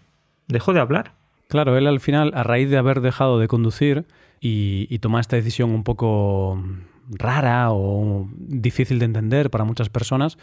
dejó 0.47 0.73
de 0.73 0.81
hablar. 0.81 1.13
Claro, 1.49 1.79
él 1.79 1.87
al 1.87 2.01
final, 2.01 2.33
a 2.35 2.43
raíz 2.43 2.69
de 2.69 2.77
haber 2.77 3.01
dejado 3.01 3.39
de 3.39 3.49
conducir 3.49 4.05
y, 4.41 4.87
y 4.91 4.99
tomar 4.99 5.21
esta 5.21 5.37
decisión 5.37 5.71
un 5.71 5.83
poco 5.83 6.63
rara 7.09 7.73
o 7.73 8.29
difícil 8.37 8.99
de 8.99 9.07
entender 9.07 9.51
para 9.51 9.65
muchas 9.65 9.89
personas, 9.89 10.39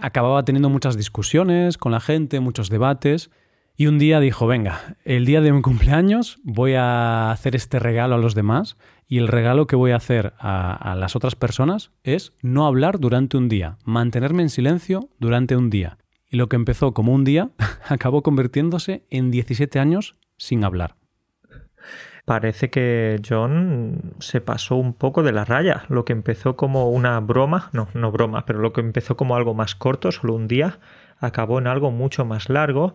acababa 0.00 0.44
teniendo 0.44 0.68
muchas 0.68 0.96
discusiones 0.96 1.78
con 1.78 1.92
la 1.92 2.00
gente, 2.00 2.40
muchos 2.40 2.68
debates, 2.68 3.30
y 3.76 3.86
un 3.86 3.98
día 3.98 4.20
dijo, 4.20 4.46
venga, 4.46 4.96
el 5.04 5.24
día 5.24 5.40
de 5.40 5.52
mi 5.52 5.62
cumpleaños 5.62 6.38
voy 6.44 6.74
a 6.74 7.30
hacer 7.30 7.56
este 7.56 7.78
regalo 7.78 8.16
a 8.16 8.18
los 8.18 8.34
demás 8.34 8.76
y 9.08 9.16
el 9.16 9.26
regalo 9.26 9.66
que 9.66 9.74
voy 9.74 9.92
a 9.92 9.96
hacer 9.96 10.34
a, 10.38 10.74
a, 10.74 10.94
las 10.96 11.16
otras 11.16 11.34
personas 11.34 11.90
es 12.04 12.32
no 12.42 12.66
hablar 12.66 13.00
durante 13.00 13.38
un 13.38 13.48
día, 13.48 13.78
mantenerme 13.84 14.42
en 14.42 14.50
silencio 14.50 15.08
durante 15.18 15.56
un 15.56 15.70
día. 15.70 15.96
Y 16.30 16.36
lo 16.36 16.48
que 16.48 16.56
empezó 16.56 16.92
como 16.92 17.14
un 17.14 17.24
día 17.24 17.52
acabó 17.88 18.22
convirtiéndose 18.22 19.06
en 19.08 19.30
17 19.30 19.78
años 19.78 20.16
sin 20.36 20.62
hablar. 20.62 20.99
Parece 22.30 22.70
que 22.70 23.20
John 23.28 24.14
se 24.20 24.40
pasó 24.40 24.76
un 24.76 24.94
poco 24.94 25.24
de 25.24 25.32
la 25.32 25.44
raya. 25.44 25.82
Lo 25.88 26.04
que 26.04 26.12
empezó 26.12 26.54
como 26.54 26.88
una 26.88 27.18
broma, 27.18 27.70
no, 27.72 27.88
no 27.92 28.12
broma, 28.12 28.46
pero 28.46 28.60
lo 28.60 28.72
que 28.72 28.80
empezó 28.80 29.16
como 29.16 29.34
algo 29.34 29.52
más 29.52 29.74
corto, 29.74 30.12
solo 30.12 30.34
un 30.34 30.46
día, 30.46 30.78
acabó 31.18 31.58
en 31.58 31.66
algo 31.66 31.90
mucho 31.90 32.24
más 32.24 32.48
largo 32.48 32.94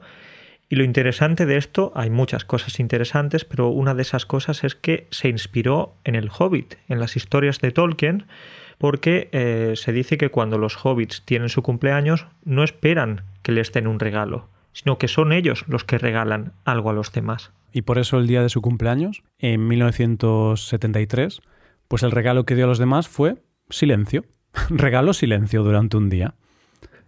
y 0.70 0.78
lo 0.78 0.86
interesante 0.86 1.46
de 1.46 1.58
esto, 1.58 1.92
hay 1.96 2.10
muchas 2.10 2.46
cosas 2.46 2.80
interesantes, 2.80 3.44
pero 3.44 3.68
una 3.68 3.94
de 3.94 4.04
esas 4.04 4.25
cosas 4.25 4.63
es 4.63 4.74
que 4.74 5.06
se 5.12 5.27
inspiró 5.27 5.96
en 6.06 6.15
el 6.15 6.30
Hobbit, 6.30 6.75
en 6.88 7.01
las 7.01 7.18
historias 7.18 7.60
de 7.60 7.72
Tolkien, 7.72 8.27
porque 8.77 9.27
eh, 9.34 9.74
se 9.75 9.92
dice 9.92 10.18
que 10.18 10.30
cuando 10.30 10.58
los 10.58 10.77
hobbits 10.86 11.24
tienen 11.25 11.50
su 11.50 11.62
cumpleaños 11.62 12.27
no 12.46 12.63
esperan 12.63 13.25
que 13.42 13.51
les 13.51 13.74
den 13.74 13.88
un 13.88 14.00
regalo, 14.00 14.48
sino 14.75 14.98
que 14.98 15.08
son 15.08 15.32
ellos 15.32 15.63
los 15.67 15.86
que 15.86 15.98
regalan 15.98 16.51
algo 16.65 16.89
a 16.89 16.94
los 16.94 17.13
demás. 17.13 17.53
Y 17.72 17.84
por 17.84 17.98
eso 17.98 18.17
el 18.17 18.27
día 18.27 18.44
de 18.44 18.50
su 18.50 18.62
cumpleaños, 18.62 19.24
en 19.39 19.67
1973, 19.67 21.41
pues 21.88 22.03
el 22.03 22.12
regalo 22.12 22.46
que 22.46 22.55
dio 22.55 22.65
a 22.65 22.67
los 22.67 22.77
demás 22.77 23.08
fue 23.08 23.38
silencio. 23.70 24.25
Regalo 24.70 25.13
silencio 25.13 25.63
durante 25.63 25.98
un 25.98 26.10
día. 26.10 26.36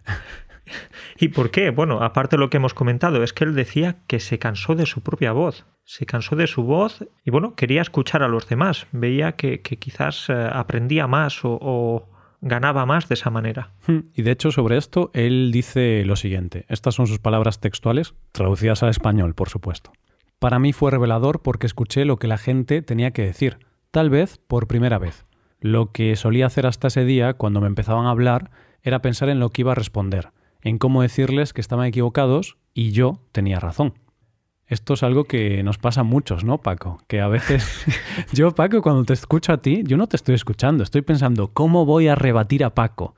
¿Y 1.18 1.28
por 1.28 1.50
qué? 1.50 1.70
Bueno, 1.70 2.02
aparte 2.02 2.36
de 2.36 2.40
lo 2.40 2.50
que 2.50 2.56
hemos 2.56 2.74
comentado, 2.74 3.22
es 3.22 3.32
que 3.32 3.44
él 3.44 3.54
decía 3.54 3.96
que 4.06 4.18
se 4.18 4.38
cansó 4.38 4.74
de 4.74 4.86
su 4.86 5.02
propia 5.02 5.32
voz. 5.32 5.66
Se 5.84 6.06
cansó 6.06 6.36
de 6.36 6.46
su 6.46 6.62
voz 6.62 7.04
y 7.24 7.30
bueno, 7.30 7.54
quería 7.54 7.82
escuchar 7.82 8.22
a 8.22 8.28
los 8.28 8.48
demás. 8.48 8.86
Veía 8.92 9.32
que, 9.32 9.60
que 9.60 9.76
quizás 9.76 10.28
eh, 10.28 10.50
aprendía 10.52 11.06
más 11.06 11.44
o, 11.44 11.58
o 11.60 12.08
ganaba 12.40 12.86
más 12.86 13.08
de 13.08 13.14
esa 13.14 13.30
manera. 13.30 13.72
Hmm, 13.86 14.00
y 14.14 14.22
de 14.22 14.30
hecho 14.30 14.50
sobre 14.50 14.76
esto 14.76 15.10
él 15.14 15.50
dice 15.52 16.04
lo 16.04 16.16
siguiente. 16.16 16.64
Estas 16.68 16.94
son 16.94 17.06
sus 17.06 17.18
palabras 17.18 17.60
textuales, 17.60 18.14
traducidas 18.32 18.82
al 18.82 18.90
español, 18.90 19.34
por 19.34 19.48
supuesto. 19.48 19.92
Para 20.38 20.58
mí 20.58 20.72
fue 20.72 20.90
revelador 20.90 21.42
porque 21.42 21.66
escuché 21.66 22.04
lo 22.04 22.18
que 22.18 22.28
la 22.28 22.38
gente 22.38 22.82
tenía 22.82 23.10
que 23.10 23.22
decir, 23.22 23.58
tal 23.90 24.10
vez 24.10 24.38
por 24.46 24.68
primera 24.68 24.98
vez. 24.98 25.26
Lo 25.60 25.90
que 25.90 26.14
solía 26.14 26.46
hacer 26.46 26.66
hasta 26.66 26.88
ese 26.88 27.04
día, 27.04 27.34
cuando 27.34 27.60
me 27.60 27.66
empezaban 27.66 28.06
a 28.06 28.10
hablar, 28.10 28.52
era 28.82 29.02
pensar 29.02 29.28
en 29.28 29.40
lo 29.40 29.50
que 29.50 29.62
iba 29.62 29.72
a 29.72 29.74
responder 29.74 30.30
en 30.62 30.78
cómo 30.78 31.02
decirles 31.02 31.52
que 31.52 31.60
estaban 31.60 31.86
equivocados 31.86 32.56
y 32.74 32.92
yo 32.92 33.20
tenía 33.32 33.60
razón. 33.60 33.94
Esto 34.68 34.92
es 34.92 35.02
algo 35.02 35.24
que 35.24 35.62
nos 35.62 35.78
pasa 35.78 36.02
a 36.02 36.04
muchos, 36.04 36.44
¿no, 36.44 36.58
Paco? 36.58 37.00
Que 37.06 37.22
a 37.22 37.28
veces 37.28 37.86
yo, 38.34 38.54
Paco, 38.54 38.82
cuando 38.82 39.04
te 39.04 39.14
escucho 39.14 39.54
a 39.54 39.62
ti, 39.62 39.82
yo 39.84 39.96
no 39.96 40.08
te 40.08 40.16
estoy 40.16 40.34
escuchando, 40.34 40.84
estoy 40.84 41.00
pensando, 41.00 41.48
¿cómo 41.48 41.86
voy 41.86 42.08
a 42.08 42.14
rebatir 42.14 42.62
a 42.64 42.74
Paco? 42.74 43.14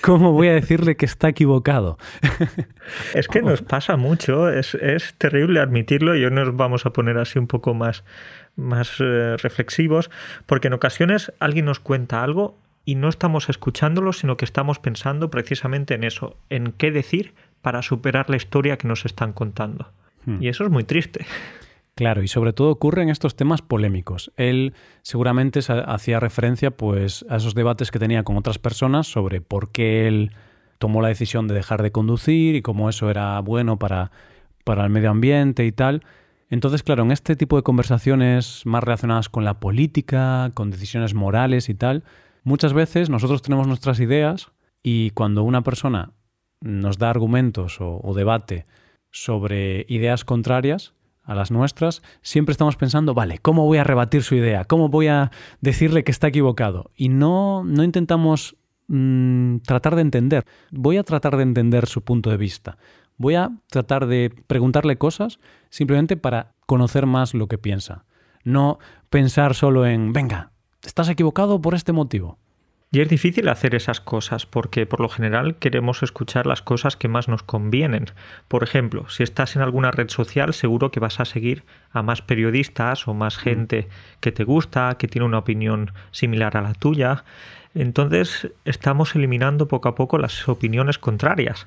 ¿Cómo 0.00 0.30
voy 0.30 0.46
a 0.46 0.54
decirle 0.54 0.96
que 0.96 1.06
está 1.06 1.28
equivocado? 1.28 1.98
Es 3.14 3.28
que 3.28 3.42
nos 3.42 3.62
pasa 3.62 3.96
mucho, 3.96 4.48
es, 4.48 4.74
es 4.74 5.14
terrible 5.14 5.60
admitirlo 5.60 6.16
y 6.16 6.24
hoy 6.24 6.30
nos 6.32 6.56
vamos 6.56 6.84
a 6.84 6.92
poner 6.92 7.16
así 7.16 7.38
un 7.38 7.46
poco 7.46 7.74
más, 7.74 8.04
más 8.56 8.96
eh, 8.98 9.36
reflexivos, 9.38 10.10
porque 10.46 10.66
en 10.66 10.74
ocasiones 10.74 11.32
alguien 11.38 11.66
nos 11.66 11.78
cuenta 11.78 12.22
algo 12.22 12.58
y 12.84 12.96
no 12.96 13.08
estamos 13.08 13.48
escuchándolo, 13.48 14.12
sino 14.12 14.36
que 14.36 14.44
estamos 14.44 14.78
pensando 14.78 15.30
precisamente 15.30 15.94
en 15.94 16.04
eso, 16.04 16.36
en 16.50 16.72
qué 16.72 16.90
decir 16.90 17.34
para 17.60 17.82
superar 17.82 18.28
la 18.28 18.36
historia 18.36 18.76
que 18.76 18.88
nos 18.88 19.04
están 19.04 19.32
contando. 19.32 19.92
Hmm. 20.26 20.42
Y 20.42 20.48
eso 20.48 20.64
es 20.64 20.70
muy 20.70 20.84
triste. 20.84 21.24
Claro, 21.94 22.22
y 22.22 22.28
sobre 22.28 22.54
todo 22.54 22.70
ocurre 22.70 23.02
en 23.02 23.10
estos 23.10 23.36
temas 23.36 23.60
polémicos. 23.60 24.32
Él 24.36 24.72
seguramente 25.02 25.60
hacía 25.68 26.20
referencia 26.20 26.70
pues, 26.70 27.24
a 27.28 27.36
esos 27.36 27.54
debates 27.54 27.90
que 27.90 27.98
tenía 27.98 28.22
con 28.22 28.36
otras 28.38 28.58
personas 28.58 29.06
sobre 29.06 29.42
por 29.42 29.72
qué 29.72 30.08
él 30.08 30.32
tomó 30.78 31.02
la 31.02 31.08
decisión 31.08 31.48
de 31.48 31.54
dejar 31.54 31.82
de 31.82 31.92
conducir 31.92 32.56
y 32.56 32.62
cómo 32.62 32.88
eso 32.88 33.10
era 33.10 33.38
bueno 33.40 33.78
para, 33.78 34.10
para 34.64 34.84
el 34.84 34.90
medio 34.90 35.10
ambiente 35.10 35.66
y 35.66 35.72
tal. 35.72 36.02
Entonces, 36.48 36.82
claro, 36.82 37.02
en 37.02 37.12
este 37.12 37.36
tipo 37.36 37.56
de 37.56 37.62
conversaciones 37.62 38.62
más 38.64 38.82
relacionadas 38.82 39.28
con 39.28 39.44
la 39.44 39.60
política, 39.60 40.50
con 40.54 40.70
decisiones 40.70 41.14
morales 41.14 41.68
y 41.68 41.74
tal, 41.74 42.04
muchas 42.42 42.72
veces 42.72 43.10
nosotros 43.10 43.42
tenemos 43.42 43.66
nuestras 43.66 44.00
ideas 44.00 44.50
y 44.82 45.10
cuando 45.10 45.42
una 45.42 45.62
persona 45.62 46.12
nos 46.60 46.98
da 46.98 47.10
argumentos 47.10 47.78
o 47.80 48.14
debate 48.14 48.66
sobre 49.12 49.86
ideas 49.88 50.24
contrarias, 50.24 50.94
a 51.24 51.34
las 51.34 51.50
nuestras, 51.50 52.02
siempre 52.22 52.52
estamos 52.52 52.76
pensando, 52.76 53.14
vale, 53.14 53.38
¿cómo 53.38 53.64
voy 53.64 53.78
a 53.78 53.84
rebatir 53.84 54.22
su 54.22 54.34
idea? 54.34 54.64
¿Cómo 54.64 54.88
voy 54.88 55.06
a 55.08 55.30
decirle 55.60 56.04
que 56.04 56.10
está 56.10 56.28
equivocado? 56.28 56.90
Y 56.96 57.08
no, 57.08 57.62
no 57.64 57.84
intentamos 57.84 58.56
mm, 58.88 59.58
tratar 59.58 59.94
de 59.94 60.02
entender. 60.02 60.44
Voy 60.70 60.96
a 60.96 61.04
tratar 61.04 61.36
de 61.36 61.44
entender 61.44 61.86
su 61.86 62.02
punto 62.02 62.30
de 62.30 62.36
vista. 62.36 62.76
Voy 63.16 63.36
a 63.36 63.50
tratar 63.68 64.06
de 64.06 64.32
preguntarle 64.46 64.98
cosas 64.98 65.38
simplemente 65.70 66.16
para 66.16 66.54
conocer 66.66 67.06
más 67.06 67.34
lo 67.34 67.46
que 67.46 67.58
piensa. 67.58 68.04
No 68.44 68.78
pensar 69.08 69.54
solo 69.54 69.86
en, 69.86 70.12
venga, 70.12 70.50
estás 70.84 71.08
equivocado 71.08 71.60
por 71.60 71.74
este 71.74 71.92
motivo. 71.92 72.38
Y 72.94 73.00
es 73.00 73.08
difícil 73.08 73.48
hacer 73.48 73.74
esas 73.74 74.02
cosas 74.02 74.44
porque 74.44 74.84
por 74.84 75.00
lo 75.00 75.08
general 75.08 75.56
queremos 75.56 76.02
escuchar 76.02 76.46
las 76.46 76.60
cosas 76.60 76.94
que 76.94 77.08
más 77.08 77.26
nos 77.26 77.42
convienen. 77.42 78.04
Por 78.48 78.62
ejemplo, 78.62 79.08
si 79.08 79.22
estás 79.22 79.56
en 79.56 79.62
alguna 79.62 79.90
red 79.90 80.10
social 80.10 80.52
seguro 80.52 80.90
que 80.90 81.00
vas 81.00 81.18
a 81.18 81.24
seguir 81.24 81.64
a 81.90 82.02
más 82.02 82.20
periodistas 82.20 83.08
o 83.08 83.14
más 83.14 83.38
mm. 83.38 83.40
gente 83.40 83.88
que 84.20 84.30
te 84.30 84.44
gusta, 84.44 84.96
que 84.98 85.08
tiene 85.08 85.24
una 85.24 85.38
opinión 85.38 85.92
similar 86.10 86.54
a 86.58 86.60
la 86.60 86.74
tuya. 86.74 87.24
Entonces 87.74 88.50
estamos 88.66 89.14
eliminando 89.16 89.68
poco 89.68 89.88
a 89.88 89.94
poco 89.94 90.18
las 90.18 90.46
opiniones 90.46 90.98
contrarias. 90.98 91.66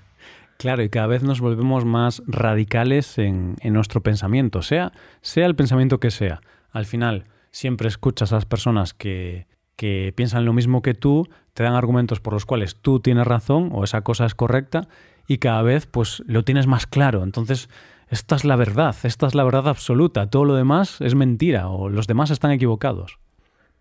Claro, 0.58 0.84
y 0.84 0.90
cada 0.90 1.08
vez 1.08 1.24
nos 1.24 1.42
volvemos 1.42 1.86
más 1.86 2.22
radicales 2.28 3.18
en, 3.18 3.56
nuestro 3.64 4.02
pensamiento, 4.02 4.62
sea, 4.62 4.94
sea 5.22 5.48
el 5.48 5.56
pensamiento 5.56 6.00
que 6.00 6.12
sea. 6.12 6.42
Al 6.72 6.86
final, 6.86 7.26
siempre 7.50 7.88
escuchas 7.88 8.32
a 8.32 8.36
las 8.36 8.46
personas 8.46 8.94
que, 8.94 9.48
que 9.76 10.14
piensan 10.16 10.46
lo 10.46 10.54
mismo 10.54 10.82
que 10.82 10.94
tú, 10.94 11.28
te 11.54 11.64
dan 11.64 11.74
argumentos 11.74 12.20
por 12.20 12.34
los 12.34 12.46
cuales 12.46 12.78
tú 12.82 13.00
tienes 13.00 13.26
razón 13.26 13.70
o 13.74 13.84
esa 13.84 14.02
cosa 14.02 14.26
es 14.26 14.36
correcta 14.36 14.88
y 15.28 15.38
cada 15.38 15.62
vez 15.62 15.86
pues 15.86 16.24
lo 16.28 16.44
tienes 16.44 16.68
más 16.68 16.88
claro. 16.88 17.24
Entonces, 17.24 17.70
esta 18.10 18.36
es 18.36 18.46
la 18.46 18.56
verdad, 18.56 18.96
esta 19.04 19.28
es 19.28 19.36
la 19.36 19.44
verdad 19.44 19.68
absoluta, 19.68 20.30
todo 20.30 20.46
lo 20.46 20.56
demás 20.56 21.02
es 21.02 21.16
mentira 21.16 21.70
o 21.70 21.90
los 21.90 22.08
demás 22.08 22.30
están 22.30 22.52
equivocados. 22.52 23.20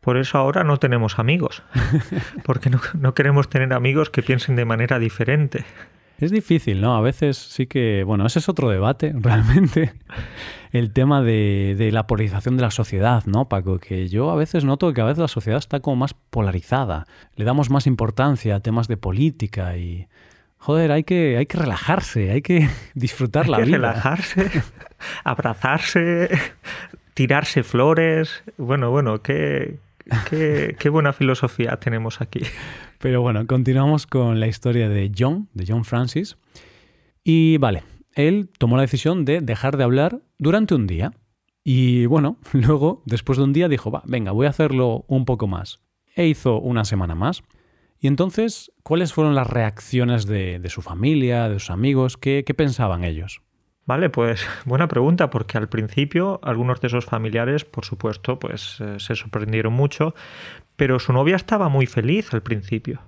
Por 0.00 0.18
eso 0.18 0.36
ahora 0.38 0.64
no 0.64 0.78
tenemos 0.78 1.18
amigos, 1.18 1.62
porque 2.44 2.70
no, 2.70 2.80
no 2.98 3.14
queremos 3.14 3.48
tener 3.48 3.72
amigos 3.72 4.10
que 4.10 4.22
piensen 4.22 4.56
de 4.56 4.64
manera 4.64 4.98
diferente. 4.98 5.64
Es 6.21 6.30
difícil, 6.30 6.80
¿no? 6.80 6.97
A 6.97 7.00
veces 7.00 7.37
sí 7.37 7.66
que, 7.66 8.04
bueno, 8.04 8.26
ese 8.26 8.38
es 8.38 8.49
otro 8.49 8.71
debate, 8.71 9.12
realmente, 9.18 9.92
el 10.73 10.92
tema 10.92 11.23
de, 11.23 11.90
la 11.92 12.06
polarización 12.06 12.56
de 12.56 12.62
la 12.62 12.71
sociedad, 12.71 13.25
¿no, 13.26 13.49
Paco? 13.49 13.78
Que 13.78 14.09
yo 14.09 14.30
a 14.30 14.37
veces 14.37 14.64
noto 14.64 14.92
que 14.92 15.00
a 15.00 15.04
veces 15.04 15.18
la 15.18 15.28
sociedad 15.28 15.59
está 15.59 15.80
como 15.80 15.97
más 15.97 16.14
polarizada, 16.14 17.06
le 17.37 17.44
damos 17.44 17.71
más 17.71 17.87
importancia 17.87 18.56
a 18.56 18.61
temas 18.61 18.88
de 18.88 18.97
política 18.97 19.76
y, 19.76 20.06
joder, 20.59 20.92
hay 20.92 21.04
que, 21.04 21.37
hay 21.37 21.47
que 21.47 21.59
relajarse, 21.59 22.30
hay 22.30 22.42
que 22.42 22.68
disfrutar 22.94 23.49
la 23.49 23.59
vida. 23.59 23.76
Relajarse, 23.78 24.50
abrazarse, 25.25 26.30
tirarse 27.14 27.64
flores, 27.64 28.44
bueno, 28.56 28.90
bueno, 28.90 29.21
qué, 29.21 29.78
qué, 30.28 30.88
buena 30.90 31.12
filosofía 31.12 31.76
tenemos 31.78 32.20
aquí. 32.20 32.40
Pero 32.99 33.23
bueno, 33.23 33.46
continuamos 33.46 34.06
con 34.06 34.40
la 34.40 34.46
historia 34.46 34.88
de 34.88 35.11
John, 35.16 35.49
de 35.54 35.64
John 35.66 35.84
Francis. 35.84 36.37
Y 37.23 37.58
vale, 37.58 37.82
él 38.14 38.50
tomó 38.58 38.76
la 38.76 38.82
decisión 38.82 39.25
de 39.25 39.40
dejar 39.40 39.76
de 39.76 39.84
hablar 39.84 40.20
durante 40.38 40.75
un 40.75 40.87
día. 40.87 41.12
Y 41.62 42.06
bueno, 42.06 42.38
luego, 42.52 43.02
después 43.06 43.38
de 43.38 43.44
un 43.44 43.52
día, 43.52 43.68
dijo, 43.68 43.90
va, 43.90 44.02
venga, 44.06 44.32
voy 44.32 44.46
a 44.46 44.50
hacerlo 44.50 45.04
un 45.08 45.25
poco 45.25 45.46
más. 45.46 45.80
E 46.14 46.26
hizo 46.26 46.61
una 46.61 46.84
semana 46.84 47.14
más. 47.14 47.42
Y 47.99 48.06
entonces, 48.06 48.70
¿cuáles 48.82 49.14
fueron 49.14 49.34
las 49.34 49.46
reacciones 49.46 50.26
de, 50.26 50.61
su 50.68 50.82
familia, 50.82 51.49
de 51.49 51.58
sus 51.58 51.70
amigos? 51.70 52.18
¿Qué, 52.18 52.44
¿Qué, 52.46 52.52
pensaban 52.52 53.02
ellos? 53.02 53.40
Vale, 53.86 54.10
pues 54.10 54.46
buena 54.64 54.88
pregunta, 54.88 55.30
porque 55.30 55.58
al 55.58 55.68
principio 55.68 56.40
algunos 56.42 56.80
de 56.80 56.88
esos 56.88 57.04
familiares, 57.04 57.64
por 57.64 57.84
supuesto, 57.84 58.38
pues 58.38 58.78
eh, 58.80 58.96
se 58.98 59.14
sorprendieron 59.14 59.72
mucho, 59.72 60.14
pero 60.76 60.98
su 60.98 61.12
novia 61.12 61.36
estaba 61.36 61.68
muy 61.68 61.86
feliz 61.86 62.32
al 62.32 62.42
principio. 62.42 63.00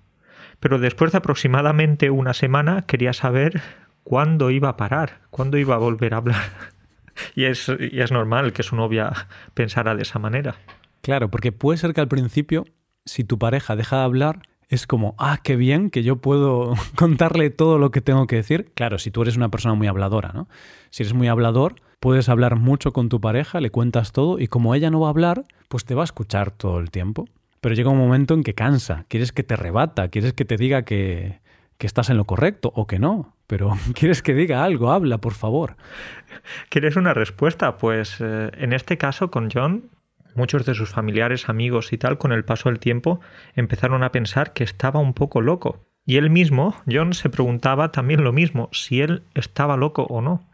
Pero 0.61 0.79
después 0.79 1.13
de 1.13 1.19
aproximadamente 1.19 2.11
una 2.11 2.33
semana 2.33 2.83
quería 2.83 3.13
saber 3.13 3.61
cuándo 4.05 4.51
iba 4.51 4.71
a 4.71 4.77
parar, 4.77 5.21
cuándo 5.31 5.59
iba 5.59 5.75
a 5.75 5.79
volver 5.79 6.15
a 6.15 6.19
hablar. 6.19 6.45
y, 7.35 7.45
es, 7.45 7.69
y 7.69 8.01
es 8.01 8.13
normal 8.13 8.53
que 8.53 8.63
su 8.63 8.77
novia 8.77 9.13
pensara 9.55 9.95
de 9.95 10.03
esa 10.03 10.19
manera. 10.19 10.57
Claro, 11.03 11.31
porque 11.31 11.53
puede 11.53 11.79
ser 11.79 11.93
que 11.93 12.01
al 12.01 12.09
principio, 12.09 12.65
si 13.05 13.25
tu 13.25 13.39
pareja 13.39 13.77
deja 13.77 13.99
de 13.99 14.05
hablar, 14.05 14.41
es 14.69 14.87
como, 14.87 15.15
ah, 15.19 15.39
qué 15.43 15.57
bien 15.57 15.91
que 15.91 16.03
yo 16.03 16.17
puedo 16.17 16.75
contarle 16.97 17.51
todo 17.51 17.79
lo 17.79 17.91
que 17.91 18.01
tengo 18.01 18.27
que 18.27 18.37
decir. 18.37 18.73
Claro, 18.75 18.99
si 18.99 19.11
tú 19.11 19.23
eres 19.23 19.37
una 19.37 19.51
persona 19.51 19.75
muy 19.75 19.87
habladora, 19.87 20.33
¿no? 20.35 20.49
Si 20.91 21.03
eres 21.03 21.15
muy 21.15 21.29
hablador, 21.29 21.77
puedes 22.01 22.29
hablar 22.29 22.57
mucho 22.57 22.93
con 22.93 23.09
tu 23.09 23.21
pareja, 23.21 23.61
le 23.61 23.71
cuentas 23.71 24.13
todo 24.13 24.39
y 24.39 24.49
como 24.49 24.75
ella 24.75 24.91
no 24.91 25.01
va 25.01 25.09
a 25.09 25.11
hablar, 25.11 25.45
pues 25.69 25.85
te 25.85 25.95
va 25.95 26.03
a 26.03 26.05
escuchar 26.05 26.51
todo 26.51 26.79
el 26.79 26.91
tiempo. 26.91 27.27
Pero 27.61 27.75
llega 27.75 27.91
un 27.91 27.99
momento 27.99 28.35
en 28.35 28.43
que 28.43 28.55
cansa, 28.55 29.05
quieres 29.09 29.33
que 29.33 29.43
te 29.43 29.57
rebata, 29.57 30.09
quieres 30.09 30.33
que 30.33 30.45
te 30.45 30.57
diga 30.57 30.83
que, 30.83 31.41
estás 31.81 32.11
en 32.11 32.17
lo 32.17 32.25
correcto 32.25 32.73
o 32.75 32.87
que 32.87 32.99
no, 32.99 33.35
pero 33.47 33.73
quieres 33.95 34.23
que 34.23 34.35
diga 34.35 34.65
algo, 34.65 34.91
habla, 34.91 35.19
por 35.19 35.35
favor. 35.35 35.77
¿Quieres 36.69 36.97
una 36.97 37.15
respuesta? 37.15 37.79
Pues 37.79 38.17
eh, 38.21 38.51
en 38.59 38.73
este 38.73 38.99
caso 38.99 39.31
con 39.31 39.49
John, 39.53 39.91
muchos 40.37 40.65
de 40.67 40.75
sus 40.75 40.91
familiares, 40.91 41.49
amigos 41.49 41.93
y 41.93 41.99
tal, 41.99 42.19
con 42.19 42.33
el 42.33 42.45
paso 42.45 42.69
del 42.69 42.79
tiempo, 42.79 43.21
empezaron 43.55 44.03
a 44.03 44.13
pensar 44.13 44.53
que 44.53 44.65
estaba 44.65 45.01
un 45.01 45.15
poco 45.15 45.41
loco. 45.41 45.87
Y 46.05 46.17
él 46.17 46.31
mismo, 46.31 46.77
John, 46.91 47.15
se 47.15 47.31
preguntaba 47.31 47.91
también 47.91 48.23
lo 48.23 48.33
mismo, 48.33 48.69
si 48.73 49.01
él 49.01 49.25
estaba 49.35 49.77
loco 49.77 50.05
o 50.05 50.21
no. 50.21 50.49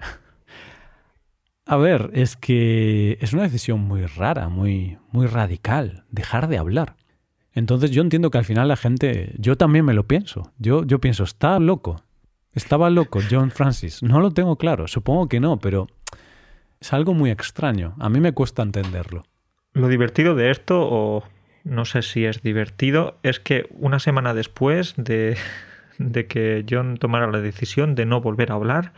A 1.66 1.76
ver, 1.76 2.10
es 2.14 2.36
que 2.36 3.18
es 3.20 3.32
una 3.32 3.42
decisión 3.42 3.80
muy 3.80 4.06
rara, 4.06 4.48
muy, 4.48 4.98
muy 5.10 5.26
radical, 5.26 6.04
dejar 6.10 6.48
de 6.48 6.58
hablar. 6.58 6.96
Entonces 7.54 7.90
yo 7.90 8.02
entiendo 8.02 8.30
que 8.30 8.38
al 8.38 8.44
final 8.44 8.68
la 8.68 8.76
gente, 8.76 9.34
yo 9.38 9.56
también 9.56 9.84
me 9.84 9.94
lo 9.94 10.06
pienso. 10.06 10.52
Yo, 10.58 10.84
yo 10.84 11.00
pienso, 11.00 11.24
está 11.24 11.58
loco. 11.58 12.02
Estaba 12.52 12.90
loco 12.90 13.20
John 13.30 13.50
Francis. 13.50 14.02
No 14.02 14.20
lo 14.20 14.30
tengo 14.30 14.56
claro, 14.56 14.88
supongo 14.88 15.28
que 15.28 15.40
no, 15.40 15.58
pero 15.58 15.86
es 16.80 16.92
algo 16.92 17.14
muy 17.14 17.30
extraño. 17.30 17.94
A 17.98 18.08
mí 18.08 18.20
me 18.20 18.32
cuesta 18.32 18.62
entenderlo. 18.62 19.24
Lo 19.74 19.88
divertido 19.88 20.34
de 20.34 20.50
esto, 20.50 20.80
o 20.82 21.24
no 21.64 21.84
sé 21.84 22.02
si 22.02 22.24
es 22.24 22.42
divertido, 22.42 23.18
es 23.22 23.40
que 23.40 23.66
una 23.70 23.98
semana 23.98 24.34
después 24.34 24.94
de, 24.96 25.36
de 25.98 26.26
que 26.26 26.64
John 26.68 26.98
tomara 26.98 27.26
la 27.26 27.40
decisión 27.40 27.94
de 27.94 28.04
no 28.04 28.20
volver 28.20 28.52
a 28.52 28.56
hablar, 28.56 28.92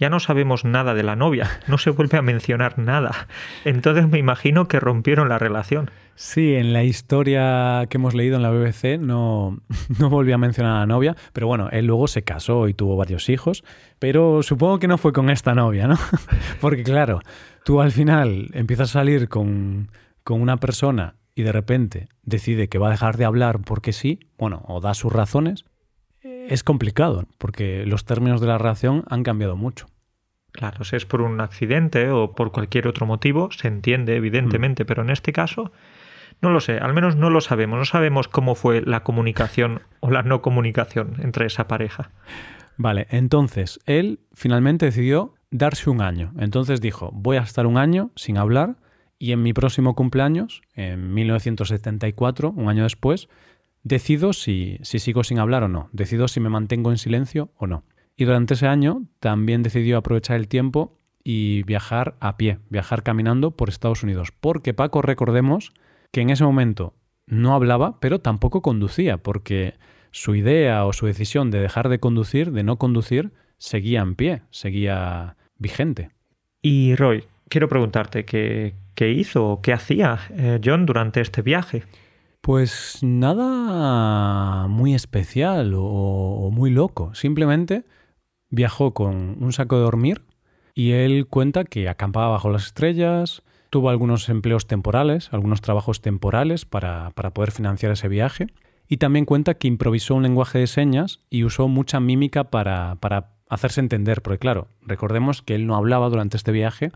ya 0.00 0.08
no 0.08 0.18
sabemos 0.18 0.64
nada 0.64 0.94
de 0.94 1.02
la 1.02 1.14
novia, 1.14 1.60
no 1.68 1.76
se 1.76 1.90
vuelve 1.90 2.16
a 2.16 2.22
mencionar 2.22 2.78
nada. 2.78 3.28
Entonces 3.64 4.08
me 4.08 4.18
imagino 4.18 4.66
que 4.66 4.80
rompieron 4.80 5.28
la 5.28 5.38
relación. 5.38 5.90
Sí, 6.14 6.54
en 6.54 6.72
la 6.72 6.84
historia 6.84 7.86
que 7.88 7.98
hemos 7.98 8.14
leído 8.14 8.36
en 8.36 8.42
la 8.42 8.50
BBC 8.50 8.98
no, 8.98 9.60
no 9.98 10.10
volvió 10.10 10.34
a 10.34 10.38
mencionar 10.38 10.76
a 10.76 10.80
la 10.80 10.86
novia, 10.86 11.16
pero 11.32 11.46
bueno, 11.46 11.68
él 11.70 11.86
luego 11.86 12.08
se 12.08 12.22
casó 12.22 12.68
y 12.68 12.74
tuvo 12.74 12.96
varios 12.96 13.28
hijos, 13.28 13.62
pero 13.98 14.42
supongo 14.42 14.78
que 14.78 14.88
no 14.88 14.98
fue 14.98 15.12
con 15.12 15.30
esta 15.30 15.54
novia, 15.54 15.86
¿no? 15.86 15.98
Porque 16.60 16.82
claro, 16.82 17.20
tú 17.64 17.80
al 17.80 17.92
final 17.92 18.48
empiezas 18.54 18.90
a 18.90 19.00
salir 19.00 19.28
con, 19.28 19.88
con 20.24 20.40
una 20.40 20.58
persona 20.58 21.16
y 21.34 21.42
de 21.42 21.52
repente 21.52 22.08
decide 22.22 22.68
que 22.68 22.78
va 22.78 22.88
a 22.88 22.92
dejar 22.92 23.16
de 23.16 23.24
hablar 23.24 23.60
porque 23.60 23.92
sí, 23.92 24.20
bueno, 24.38 24.62
o 24.66 24.80
da 24.80 24.94
sus 24.94 25.12
razones, 25.12 25.64
es 26.22 26.64
complicado, 26.64 27.26
porque 27.38 27.86
los 27.86 28.04
términos 28.04 28.40
de 28.40 28.48
la 28.48 28.58
relación 28.58 29.04
han 29.08 29.22
cambiado 29.22 29.56
mucho. 29.56 29.86
Claro, 30.52 30.84
si 30.84 30.96
es 30.96 31.06
por 31.06 31.22
un 31.22 31.40
accidente 31.40 32.10
o 32.10 32.34
por 32.34 32.50
cualquier 32.50 32.88
otro 32.88 33.06
motivo, 33.06 33.50
se 33.52 33.68
entiende, 33.68 34.16
evidentemente, 34.16 34.82
mm. 34.82 34.86
pero 34.86 35.02
en 35.02 35.10
este 35.10 35.32
caso, 35.32 35.72
no 36.42 36.50
lo 36.50 36.60
sé, 36.60 36.78
al 36.78 36.92
menos 36.92 37.16
no 37.16 37.30
lo 37.30 37.40
sabemos, 37.40 37.78
no 37.78 37.84
sabemos 37.84 38.26
cómo 38.26 38.54
fue 38.54 38.82
la 38.82 39.04
comunicación 39.04 39.82
o 40.00 40.10
la 40.10 40.22
no 40.22 40.42
comunicación 40.42 41.16
entre 41.22 41.46
esa 41.46 41.68
pareja. 41.68 42.10
Vale, 42.76 43.06
entonces 43.10 43.78
él 43.86 44.20
finalmente 44.32 44.86
decidió 44.86 45.34
darse 45.50 45.90
un 45.90 46.00
año. 46.00 46.32
Entonces 46.38 46.80
dijo, 46.80 47.10
voy 47.12 47.36
a 47.36 47.42
estar 47.42 47.66
un 47.66 47.76
año 47.76 48.10
sin 48.16 48.38
hablar 48.38 48.76
y 49.20 49.32
en 49.32 49.42
mi 49.42 49.52
próximo 49.52 49.94
cumpleaños, 49.94 50.62
en 50.74 51.12
1974, 51.12 52.54
un 52.56 52.70
año 52.70 52.84
después, 52.84 53.28
decido 53.82 54.32
si, 54.32 54.78
si 54.80 54.98
sigo 54.98 55.24
sin 55.24 55.38
hablar 55.38 55.62
o 55.62 55.68
no, 55.68 55.90
decido 55.92 56.26
si 56.26 56.40
me 56.40 56.48
mantengo 56.48 56.90
en 56.90 56.96
silencio 56.96 57.52
o 57.56 57.66
no. 57.66 57.84
Y 58.16 58.24
durante 58.24 58.54
ese 58.54 58.66
año 58.66 59.04
también 59.20 59.62
decidió 59.62 59.98
aprovechar 59.98 60.36
el 60.36 60.48
tiempo 60.48 60.96
y 61.22 61.64
viajar 61.64 62.16
a 62.18 62.38
pie, 62.38 62.60
viajar 62.70 63.02
caminando 63.02 63.50
por 63.50 63.68
Estados 63.68 64.02
Unidos. 64.02 64.32
Porque 64.40 64.72
Paco, 64.72 65.02
recordemos 65.02 65.74
que 66.12 66.22
en 66.22 66.30
ese 66.30 66.44
momento 66.44 66.94
no 67.26 67.54
hablaba, 67.54 68.00
pero 68.00 68.20
tampoco 68.20 68.62
conducía, 68.62 69.18
porque 69.18 69.74
su 70.12 70.34
idea 70.34 70.86
o 70.86 70.94
su 70.94 71.04
decisión 71.04 71.50
de 71.50 71.60
dejar 71.60 71.90
de 71.90 72.00
conducir, 72.00 72.52
de 72.52 72.62
no 72.62 72.78
conducir, 72.78 73.32
seguía 73.58 74.00
en 74.00 74.14
pie, 74.14 74.42
seguía 74.50 75.36
vigente. 75.58 76.10
Y 76.62 76.94
Roy, 76.96 77.24
quiero 77.50 77.68
preguntarte 77.68 78.24
qué, 78.24 78.72
hizo 79.10 79.50
o 79.50 79.60
qué 79.60 79.72
hacía 79.74 80.20
eh, 80.30 80.60
John 80.64 80.86
durante 80.86 81.20
este 81.20 81.42
viaje. 81.42 81.82
Pues 82.40 82.98
nada 83.02 84.66
muy 84.68 84.94
especial 84.94 85.74
o, 85.76 86.48
muy 86.50 86.70
loco. 86.70 87.14
Simplemente 87.14 87.84
viajó 88.48 88.94
con 88.94 89.42
un 89.42 89.52
saco 89.52 89.76
de 89.76 89.82
dormir 89.82 90.22
y 90.74 90.92
él 90.92 91.26
cuenta 91.26 91.64
que 91.64 91.88
acampaba 91.88 92.28
bajo 92.28 92.50
las 92.50 92.66
estrellas, 92.66 93.42
tuvo 93.68 93.90
algunos 93.90 94.28
empleos 94.28 94.66
temporales, 94.66 95.28
algunos 95.32 95.60
trabajos 95.60 96.00
temporales 96.00 96.64
para, 96.64 97.10
para 97.10 97.34
poder 97.34 97.50
financiar 97.50 97.92
ese 97.92 98.08
viaje 98.08 98.46
y 98.88 98.96
también 98.96 99.24
cuenta 99.24 99.54
que 99.54 99.68
improvisó 99.68 100.14
un 100.14 100.22
lenguaje 100.22 100.58
de 100.58 100.66
señas 100.66 101.20
y 101.30 101.44
usó 101.44 101.68
mucha 101.68 102.00
mímica 102.00 102.44
para, 102.44 102.96
para 102.96 103.32
hacerse 103.48 103.80
entender, 103.80 104.22
porque 104.22 104.38
claro, 104.38 104.68
recordemos 104.82 105.42
que 105.42 105.54
él 105.54 105.66
no 105.66 105.76
hablaba 105.76 106.08
durante 106.08 106.36
este 106.36 106.52
viaje 106.52 106.92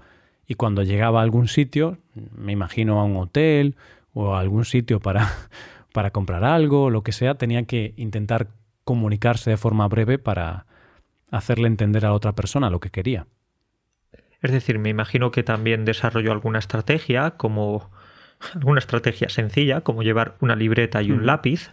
y 0.46 0.54
cuando 0.54 0.82
llegaba 0.82 1.20
a 1.20 1.22
algún 1.22 1.48
sitio, 1.48 1.98
me 2.36 2.52
imagino 2.52 3.00
a 3.00 3.04
un 3.04 3.16
hotel 3.16 3.76
o 4.12 4.34
a 4.34 4.40
algún 4.40 4.64
sitio 4.64 5.00
para, 5.00 5.30
para 5.92 6.10
comprar 6.10 6.44
algo, 6.44 6.90
lo 6.90 7.02
que 7.02 7.12
sea, 7.12 7.34
tenía 7.34 7.64
que 7.64 7.94
intentar 7.96 8.48
comunicarse 8.84 9.50
de 9.50 9.56
forma 9.56 9.88
breve 9.88 10.18
para 10.18 10.66
hacerle 11.30 11.68
entender 11.68 12.04
a 12.04 12.10
la 12.10 12.14
otra 12.14 12.34
persona 12.34 12.70
lo 12.70 12.80
que 12.80 12.90
quería. 12.90 13.26
Es 14.40 14.52
decir, 14.52 14.78
me 14.78 14.90
imagino 14.90 15.30
que 15.30 15.42
también 15.42 15.84
desarrolló 15.84 16.30
alguna 16.32 16.58
estrategia, 16.58 17.32
como 17.32 17.90
alguna 18.54 18.78
estrategia 18.78 19.30
sencilla, 19.30 19.80
como 19.80 20.02
llevar 20.02 20.36
una 20.40 20.54
libreta 20.54 21.02
y 21.02 21.10
un 21.10 21.22
mm. 21.22 21.24
lápiz, 21.24 21.70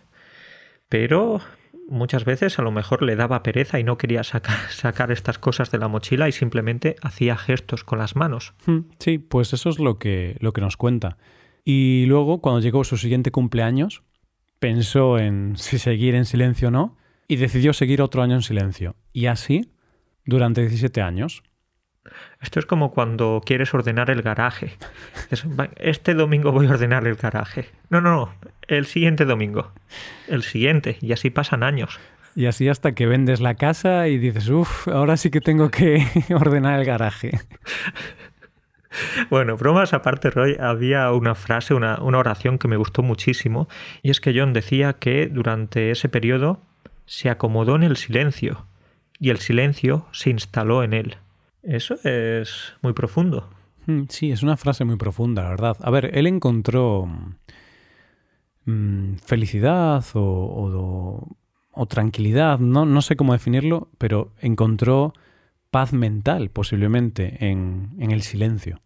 pero 0.87 1.41
muchas 1.89 2.25
veces 2.25 2.59
a 2.59 2.61
lo 2.61 2.71
mejor 2.71 3.03
le 3.03 3.15
daba 3.15 3.43
pereza 3.43 3.79
y 3.79 3.83
no 3.83 3.97
quería 3.97 4.23
sacar, 4.23 4.57
sacar, 4.69 5.11
estas 5.11 5.37
cosas 5.37 5.71
de 5.71 5.77
la 5.77 5.87
mochila 5.87 6.27
y 6.27 6.31
simplemente 6.31 6.95
hacía 7.01 7.37
gestos 7.37 7.83
con 7.83 7.99
las 7.99 8.15
manos. 8.15 8.53
Mm, 8.65 8.79
sí, 8.99 9.17
pues 9.17 9.53
eso 9.53 9.69
es 9.69 9.79
lo 9.79 9.99
que, 9.99 10.37
lo 10.39 10.53
que 10.53 10.61
nos 10.61 10.77
cuenta. 10.77 11.17
Y 11.63 12.05
luego, 12.07 12.41
cuando 12.41 12.61
llegó 12.61 12.83
su 12.83 12.97
siguiente 12.97 13.31
cumpleaños, 13.31 14.03
pensó 14.59 15.19
en 15.19 15.57
si 15.57 15.79
seguir 15.79 16.15
en 16.15 16.25
silencio 16.25 16.69
o 16.69 16.71
no 16.71 16.97
y 17.27 17.35
decidió 17.37 17.73
seguir 17.73 18.01
otro 18.01 18.23
año 18.23 18.35
en 18.35 18.41
silencio. 18.41 18.95
Y 19.13 19.27
así, 19.27 19.71
durante 20.25 20.61
17 20.61 21.01
años. 21.01 21.43
Esto 22.41 22.59
es 22.59 22.65
como 22.65 22.91
cuando 22.91 23.41
quieres 23.45 23.73
ordenar 23.73 24.09
el 24.09 24.21
garaje. 24.21 24.77
Este 25.77 26.13
domingo 26.13 26.51
voy 26.51 26.67
a 26.67 26.71
ordenar 26.71 27.05
el 27.07 27.15
garaje. 27.15 27.69
No, 27.89 28.01
no, 28.01 28.11
no. 28.11 28.33
El 28.67 28.85
siguiente 28.85 29.25
domingo. 29.25 29.71
El 30.27 30.43
siguiente. 30.43 30.97
Y 31.01 31.13
así 31.13 31.29
pasan 31.29 31.63
años. 31.63 31.99
Y 32.35 32.45
así 32.45 32.69
hasta 32.69 32.93
que 32.93 33.05
vendes 33.05 33.41
la 33.41 33.55
casa 33.55 34.07
y 34.07 34.17
dices, 34.17 34.49
uff, 34.49 34.87
ahora 34.87 35.17
sí 35.17 35.29
que 35.29 35.41
tengo 35.41 35.69
que 35.69 36.05
ordenar 36.33 36.79
el 36.79 36.85
garaje. 36.85 37.39
Bueno, 39.29 39.55
bromas 39.55 39.93
aparte, 39.93 40.29
Roy, 40.29 40.57
había 40.59 41.11
una 41.13 41.33
frase, 41.33 41.73
una, 41.73 41.95
oración 41.95 42.57
que 42.57 42.67
me 42.67 42.75
gustó 42.75 43.03
muchísimo, 43.03 43.69
y 44.01 44.11
es 44.11 44.19
que 44.19 44.37
John 44.37 44.51
decía 44.51 44.91
que 44.91 45.27
durante 45.27 45.91
ese 45.91 46.09
periodo 46.09 46.59
se 47.05 47.29
acomodó 47.29 47.77
en 47.77 47.83
el 47.83 47.95
silencio, 47.95 48.65
y 49.17 49.29
el 49.29 49.37
silencio 49.37 50.07
se 50.11 50.29
instaló 50.29 50.83
en 50.83 50.93
él. 50.93 51.17
Eso 51.63 51.95
es 52.03 52.73
muy 52.81 52.93
profundo. 52.93 53.49
Mm, 53.85 54.03
sí, 54.09 54.31
es 54.31 54.43
una 54.43 54.57
frase 54.57 54.85
muy 54.85 54.95
profunda, 54.95 55.43
la 55.43 55.49
verdad. 55.49 55.77
A 55.81 55.89
ver, 55.91 56.11
él 56.17 56.27
encontró 56.27 57.07
mm, 58.65 59.15
felicidad 59.23 60.03
o, 60.13 61.27
o, 61.71 61.85
tranquilidad, 61.85 62.59
no, 62.59 62.85
no 62.85 63.01
sé 63.01 63.15
cómo 63.15 63.33
definirlo, 63.33 63.89
pero 63.97 64.33
encontró 64.39 65.13
paz 65.71 65.93
mental 65.93 66.49
posiblemente 66.49 67.47
en, 67.49 67.91
en 67.99 68.11
el 68.11 68.21
silencio. 68.21 68.81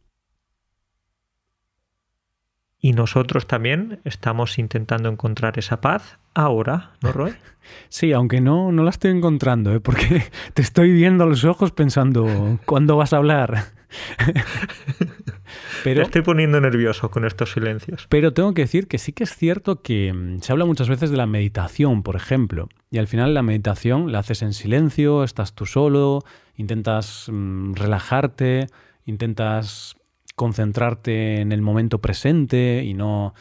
Y 2.80 2.93
nosotros 2.93 3.47
también 3.47 4.00
estamos 4.04 4.60
intentando 4.60 5.10
encontrar 5.10 5.58
esa 5.58 5.82
paz 5.82 6.19
ahora, 6.36 6.91
¿no, 7.02 7.12
Roy? 7.12 7.34
Sí, 7.89 8.12
aunque 8.12 8.41
no, 8.41 8.71
no 8.71 8.84
la 8.84 8.91
estoy 8.91 9.10
encontrando, 9.10 9.74
¿eh? 9.74 9.80
porque 9.80 10.24
te 10.54 10.62
estoy 10.62 10.91
viendo 10.91 11.24
a 11.24 11.28
los 11.28 11.45
ojos 11.45 11.71
pensando, 11.71 12.60
¿cuándo 12.67 12.95
vas 12.95 13.12
a 13.12 13.17
hablar? 13.17 13.74
pero, 15.84 16.04
estoy 16.04 16.21
poniendo 16.21 16.62
nervioso 16.62 17.10
con 17.10 17.26
estos 17.26 17.54
silencios. 17.54 18.06
Pero 18.10 18.34
tengo 18.34 18.54
que 18.54 18.63
decir 18.63 18.88
que 18.88 19.00
sí 19.00 19.13
que 19.13 19.24
es 19.24 19.36
cierto 19.36 19.82
que 19.82 20.13
mm, 20.13 20.41
se 20.41 20.52
habla 20.52 20.65
muchas 20.65 20.89
veces 20.89 21.10
de 21.10 21.17
la 21.17 21.26
meditación, 21.26 22.04
por 22.04 22.15
ejemplo, 22.15 22.69
y 22.91 23.00
al 23.00 23.08
final 23.08 23.34
la 23.34 23.41
meditación 23.41 24.12
la 24.12 24.19
haces 24.19 24.43
en 24.43 24.54
silencio, 24.54 25.24
estás 25.24 25.54
tú 25.54 25.65
solo, 25.65 26.24
intentas 26.56 27.28
mm, 27.32 27.74
relajarte, 27.74 28.67
intentas 29.06 29.95
concentrarte 30.36 31.41
en 31.41 31.52
el 31.52 31.62
momento 31.62 32.00
presente 32.00 32.84
y 32.84 32.93
no, 32.93 33.34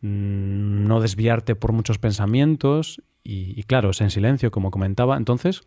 no 0.00 1.00
desviarte 1.00 1.54
por 1.54 1.72
muchos 1.72 1.98
pensamientos. 1.98 3.02
Y, 3.22 3.62
claro, 3.64 3.90
es 3.90 4.00
en 4.00 4.10
silencio, 4.10 4.50
como 4.50 4.70
comentaba. 4.70 5.16
Entonces, 5.16 5.62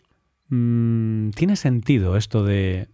tiene 0.50 1.56
sentido 1.56 2.18
esto 2.18 2.44
de, 2.44 2.90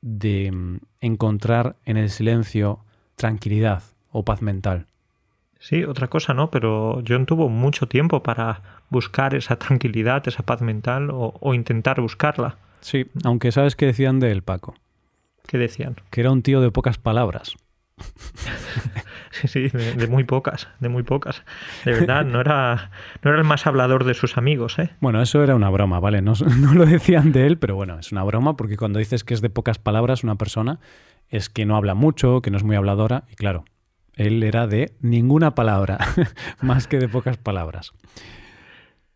de 0.00 0.50
mm, 0.52 0.78
encontrar 1.00 1.76
en 1.84 1.96
el 1.96 2.10
silencio 2.10 2.80
tranquilidad 3.16 3.82
o 4.10 4.24
paz 4.24 4.42
mental. 4.42 4.86
Sí, 5.58 5.84
otra 5.84 6.08
cosa 6.08 6.34
no, 6.34 6.50
pero 6.50 7.02
John 7.06 7.26
tuvo 7.26 7.48
mucho 7.48 7.88
tiempo 7.88 8.22
para 8.22 8.60
buscar 8.90 9.34
esa 9.34 9.56
tranquilidad, 9.56 10.26
esa 10.28 10.44
paz 10.44 10.62
mental 10.62 11.08
o, 11.12 11.54
intentar 11.54 12.00
buscarla. 12.00 12.56
Sí, 12.80 13.06
aunque 13.24 13.52
sabes 13.52 13.74
que 13.74 13.86
decían 13.86 14.20
de 14.20 14.30
él, 14.30 14.42
Paco. 14.42 14.74
¿Qué 15.46 15.58
decían? 15.58 15.96
Que 16.10 16.20
era 16.20 16.30
un 16.30 16.42
tío 16.42 16.60
de 16.60 16.70
pocas 16.70 16.98
palabras. 16.98 17.56
sí, 19.46 19.68
sí, 19.68 19.68
de, 19.68 20.06
muy 20.06 20.24
pocas, 20.24 20.68
de 20.80 20.88
muy 20.88 21.02
pocas. 21.02 21.42
De 21.84 21.92
verdad, 21.92 22.24
no 22.24 22.40
era, 22.40 22.90
no 23.22 23.30
era 23.30 23.38
el 23.38 23.44
más 23.44 23.66
hablador 23.66 24.04
de 24.04 24.14
sus 24.14 24.36
amigos, 24.36 24.78
¿eh? 24.78 24.90
Bueno, 25.00 25.20
eso 25.22 25.42
era 25.42 25.54
una 25.54 25.70
broma, 25.70 26.00
¿vale? 26.00 26.22
No, 26.22 26.34
no 26.60 26.74
lo 26.74 26.86
decían 26.86 27.32
de 27.32 27.46
él, 27.46 27.58
pero 27.58 27.74
bueno, 27.74 27.98
es 27.98 28.12
una 28.12 28.24
broma 28.24 28.56
porque 28.56 28.76
cuando 28.76 28.98
dices 28.98 29.24
que 29.24 29.34
es 29.34 29.40
de 29.40 29.50
pocas 29.50 29.78
palabras 29.78 30.24
una 30.24 30.36
persona, 30.36 30.80
es 31.28 31.48
que 31.48 31.66
no 31.66 31.76
habla 31.76 31.94
mucho, 31.94 32.40
que 32.40 32.50
no 32.50 32.56
es 32.56 32.62
muy 32.62 32.76
habladora, 32.76 33.24
y 33.30 33.34
claro, 33.34 33.64
él 34.14 34.42
era 34.42 34.66
de 34.66 34.94
ninguna 35.00 35.54
palabra, 35.54 35.98
más 36.60 36.86
que 36.86 36.98
de 36.98 37.08
pocas 37.08 37.36
palabras. 37.36 37.92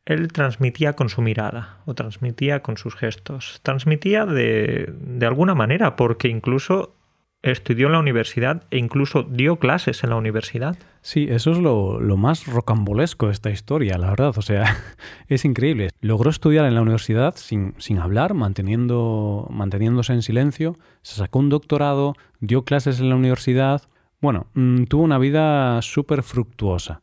Él 0.05 0.33
transmitía 0.33 0.95
con 0.95 1.09
su 1.09 1.23
mirada 1.23 1.79
o 1.87 1.95
transmitía 1.95 2.63
con 2.63 2.77
sus 2.77 2.97
gestos. 2.97 3.61
Transmitía 3.63 4.27
de, 4.27 4.93
de 4.99 5.27
alguna 5.27 5.55
manera, 5.55 5.95
porque 5.95 6.29
incluso 6.29 6.97
estudió 7.43 7.87
en 7.87 7.93
la 7.93 7.99
universidad 7.99 8.65
e 8.71 8.79
incluso 8.79 9.23
dio 9.23 9.57
clases 9.57 10.05
en 10.05 10.11
la 10.11 10.17
universidad. 10.17 10.77
Sí, 11.03 11.27
eso 11.31 11.53
es 11.53 11.59
lo, 11.59 11.99
más 12.17 12.47
rocambolesco 12.47 13.27
de 13.27 13.33
esta 13.33 13.51
historia, 13.51 13.97
la 13.97 14.11
verdad. 14.11 14.35
O 14.37 14.43
sea, 14.43 14.77
es 15.29 15.45
increíble. 15.45 15.91
Logró 16.01 16.31
estudiar 16.31 16.67
en 16.67 16.75
la 16.75 16.83
universidad 16.83 17.35
sin, 17.37 17.75
sin 17.79 17.99
hablar, 17.99 18.35
manteniendo, 18.35 19.47
manteniéndose 19.51 20.13
en 20.13 20.23
silencio, 20.23 20.77
se 21.03 21.17
sacó 21.17 21.39
un 21.39 21.49
doctorado, 21.49 22.15
dio 22.41 22.65
clases 22.65 23.01
en 23.01 23.09
la 23.09 23.17
universidad. 23.17 23.83
Bueno, 24.21 24.47
mm, 24.55 24.85
tuvo 24.85 25.03
una 25.03 25.19
vida 25.19 25.81
súper 25.83 26.23
fructuosa. 26.23 27.01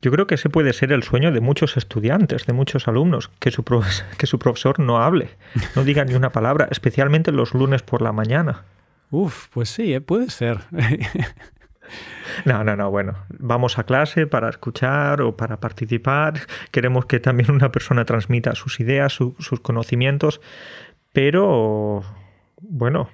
Yo 0.00 0.12
creo 0.12 0.28
que 0.28 0.36
ese 0.36 0.48
puede 0.48 0.72
ser 0.72 0.92
el 0.92 1.02
sueño 1.02 1.32
de 1.32 1.40
muchos 1.40 1.76
estudiantes, 1.76 2.46
de 2.46 2.52
muchos 2.52 2.86
alumnos, 2.86 3.30
que 3.40 3.50
su, 3.50 3.64
que 4.18 4.26
su 4.26 4.38
profesor 4.38 4.78
no 4.80 4.98
hable, 4.98 5.30
no 5.76 5.84
diga 5.84 6.04
ni 6.04 6.14
una 6.14 6.30
palabra, 6.30 6.68
especialmente 6.70 7.32
los 7.32 7.54
lunes 7.54 7.82
por 7.82 8.02
la 8.02 8.12
mañana. 8.12 8.64
Uf, 9.10 9.48
pues 9.48 9.70
sí, 9.70 9.94
¿eh? 9.94 10.00
puede 10.00 10.30
ser. 10.30 10.60
No, 12.44 12.62
no, 12.64 12.76
no, 12.76 12.90
bueno, 12.90 13.14
vamos 13.38 13.78
a 13.78 13.84
clase 13.84 14.26
para 14.26 14.50
escuchar 14.50 15.22
o 15.22 15.36
para 15.36 15.58
participar, 15.58 16.34
queremos 16.70 17.06
que 17.06 17.18
también 17.18 17.50
una 17.50 17.72
persona 17.72 18.04
transmita 18.04 18.54
sus 18.54 18.80
ideas, 18.80 19.14
sus 19.14 19.60
conocimientos, 19.60 20.40
pero 21.12 22.02
bueno, 22.60 23.08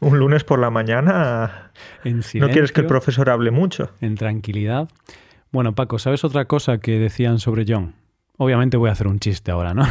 un 0.00 0.18
lunes 0.18 0.44
por 0.44 0.58
la 0.58 0.70
mañana 0.70 1.72
no 2.04 2.48
quieres 2.48 2.72
que 2.72 2.80
el 2.80 2.86
profesor 2.86 3.30
hable 3.30 3.50
mucho. 3.50 3.90
En 4.00 4.16
tranquilidad. 4.16 4.88
Bueno, 5.50 5.74
Paco, 5.74 5.98
¿sabes 5.98 6.24
otra 6.24 6.46
cosa 6.46 6.78
que 6.78 6.98
decían 6.98 7.38
sobre 7.38 7.64
John? 7.66 7.94
Obviamente 8.36 8.76
voy 8.76 8.88
a 8.88 8.92
hacer 8.92 9.06
un 9.06 9.20
chiste 9.20 9.52
ahora, 9.52 9.74
¿no? 9.74 9.86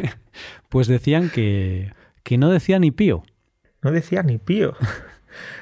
pues 0.70 0.86
decían 0.86 1.28
que, 1.28 1.92
que 2.22 2.38
no 2.38 2.48
decía 2.48 2.78
ni 2.78 2.90
pío. 2.90 3.22
No 3.82 3.92
decía 3.92 4.22
ni 4.22 4.38
pío. 4.38 4.74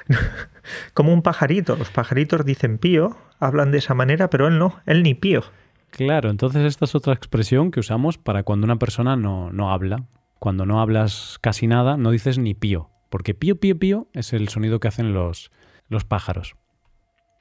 Como 0.93 1.13
un 1.13 1.21
pajarito. 1.21 1.75
Los 1.75 1.89
pajaritos 1.89 2.45
dicen 2.45 2.77
pío, 2.77 3.17
hablan 3.39 3.71
de 3.71 3.77
esa 3.79 3.93
manera, 3.93 4.29
pero 4.29 4.47
él 4.47 4.57
no, 4.57 4.79
él 4.85 5.03
ni 5.03 5.13
pío. 5.13 5.43
Claro, 5.91 6.29
entonces 6.29 6.63
esta 6.65 6.85
es 6.85 6.95
otra 6.95 7.13
expresión 7.13 7.71
que 7.71 7.79
usamos 7.79 8.17
para 8.17 8.43
cuando 8.43 8.65
una 8.65 8.77
persona 8.77 9.15
no, 9.15 9.51
no 9.51 9.71
habla. 9.71 10.05
Cuando 10.39 10.65
no 10.65 10.81
hablas 10.81 11.39
casi 11.41 11.67
nada, 11.67 11.97
no 11.97 12.11
dices 12.11 12.37
ni 12.37 12.53
pío, 12.53 12.91
porque 13.09 13.33
pío, 13.33 13.59
pío, 13.59 13.79
pío 13.79 14.07
es 14.13 14.33
el 14.33 14.49
sonido 14.49 14.79
que 14.79 14.87
hacen 14.87 15.13
los, 15.13 15.51
los 15.87 16.05
pájaros. 16.05 16.55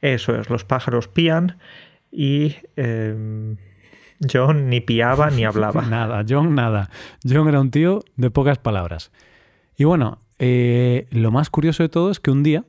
Eso 0.01 0.37
es, 0.37 0.49
los 0.49 0.65
pájaros 0.65 1.09
pían 1.09 1.59
y 2.11 2.57
eh, 2.77 3.57
John 4.33 4.71
ni 4.71 4.81
piaba 4.81 5.31
ni 5.31 5.45
hablaba. 5.45 5.83
nada, 5.89 6.25
John 6.27 6.55
nada. 6.55 6.91
John 7.29 7.49
era 7.49 7.61
un 7.61 7.71
tío 7.71 8.03
de 8.17 8.31
pocas 8.31 8.59
palabras. 8.59 9.13
Y 9.77 9.85
bueno, 9.85 10.23
eh, 10.39 11.07
lo 11.11 11.31
más 11.31 11.51
curioso 11.51 11.83
de 11.83 11.89
todo 11.89 12.11
es 12.11 12.21
que 12.21 12.31
un 12.31 12.43
día, 12.43 12.65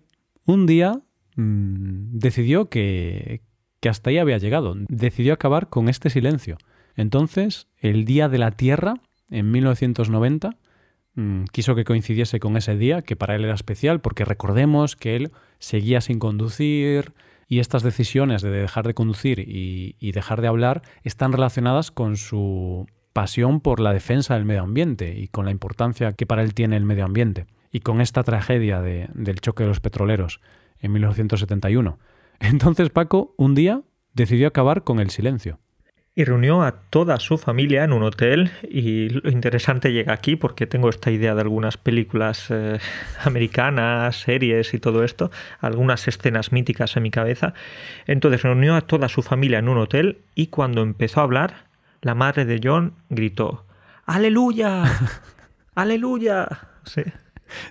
un 0.46 0.66
día 0.66 1.02
mmm, 1.36 2.18
decidió 2.18 2.70
que, 2.70 3.42
hasta 3.88 4.10
ahí 4.10 4.18
había 4.18 4.38
llegado. 4.38 4.76
Decidió 4.90 5.34
acabar 5.34 5.70
con 5.70 5.88
este 5.88 6.10
silencio. 6.10 6.58
Entonces, 6.96 7.68
el 7.78 8.04
Día 8.06 8.28
de 8.28 8.38
la 8.38 8.52
Tierra, 8.52 8.96
en 9.30 9.52
1990, 9.52 10.58
mmm, 11.16 11.44
quiso 11.52 11.76
que 11.76 11.86
coincidiese 11.86 12.40
con 12.40 12.58
ese 12.58 12.76
día, 12.76 13.02
que 13.02 13.16
para 13.16 13.36
él 13.36 13.46
era 13.46 13.54
especial, 13.54 14.02
porque 14.02 14.26
recordemos 14.26 14.96
que 14.96 15.16
él 15.16 15.32
seguía 15.60 16.02
sin 16.02 16.20
conducir 16.20 17.14
y 17.48 17.60
estas 17.60 17.82
decisiones 17.82 18.42
de 18.42 18.50
dejar 18.50 18.86
de 18.86 18.94
conducir 18.94 19.40
y 19.40 20.12
dejar 20.12 20.42
de 20.42 20.50
hablar 20.50 20.82
están 21.04 21.32
relacionadas 21.32 21.92
con 21.92 22.18
su 22.18 22.88
pasión 23.14 23.62
por 23.62 23.80
la 23.80 23.94
defensa 23.94 24.36
del 24.36 24.44
medio 24.44 24.64
ambiente 24.64 25.18
y 25.18 25.30
con 25.30 25.46
la 25.46 25.52
importancia 25.52 26.12
que 26.12 26.26
para 26.26 26.44
él 26.44 26.54
tiene 26.54 26.76
el 26.76 26.84
medio 26.84 27.06
ambiente. 27.06 27.48
Y 27.72 27.82
con 27.82 28.02
esta 28.02 28.24
tragedia 28.24 28.82
de, 28.82 29.10
del 29.14 29.42
choque 29.42 29.64
de 29.64 29.70
los 29.70 29.80
petroleros 29.80 30.40
en 30.80 30.92
1971. 30.94 32.00
Entonces 32.40 32.90
Paco 32.90 33.34
un 33.38 33.56
día 33.56 33.82
decidió 34.14 34.48
acabar 34.48 34.84
con 34.84 35.00
el 35.00 35.10
silencio. 35.10 35.60
Y 36.16 36.24
reunió 36.24 36.64
a 36.64 36.72
toda 36.90 37.20
su 37.20 37.38
familia 37.38 37.84
en 37.84 37.94
un 37.94 38.02
hotel 38.02 38.50
y 38.68 39.10
lo 39.10 39.30
interesante 39.30 39.94
llega 39.94 40.14
aquí 40.14 40.36
porque 40.36 40.66
tengo 40.66 40.90
esta 40.90 41.12
idea 41.12 41.36
de 41.36 41.42
algunas 41.42 41.78
películas 41.78 42.48
eh, 42.50 42.80
americanas, 43.24 44.22
series 44.22 44.74
y 44.74 44.80
todo 44.80 45.04
esto, 45.04 45.30
algunas 45.60 46.08
escenas 46.08 46.52
míticas 46.52 46.98
en 46.98 47.04
mi 47.04 47.12
cabeza. 47.12 47.54
Entonces 48.08 48.42
reunió 48.42 48.76
a 48.76 48.82
toda 48.82 49.10
su 49.10 49.22
familia 49.22 49.60
en 49.60 49.70
un 49.70 49.78
hotel 49.78 50.22
y 50.34 50.48
cuando 50.48 50.82
empezó 50.82 51.20
a 51.20 51.24
hablar, 51.24 51.68
la 52.02 52.16
madre 52.16 52.46
de 52.46 52.62
John 52.64 52.96
gritó, 53.10 53.68
¡Aleluya! 54.08 54.86
¡Aleluya! 55.76 56.48
Sí. 56.84 57.04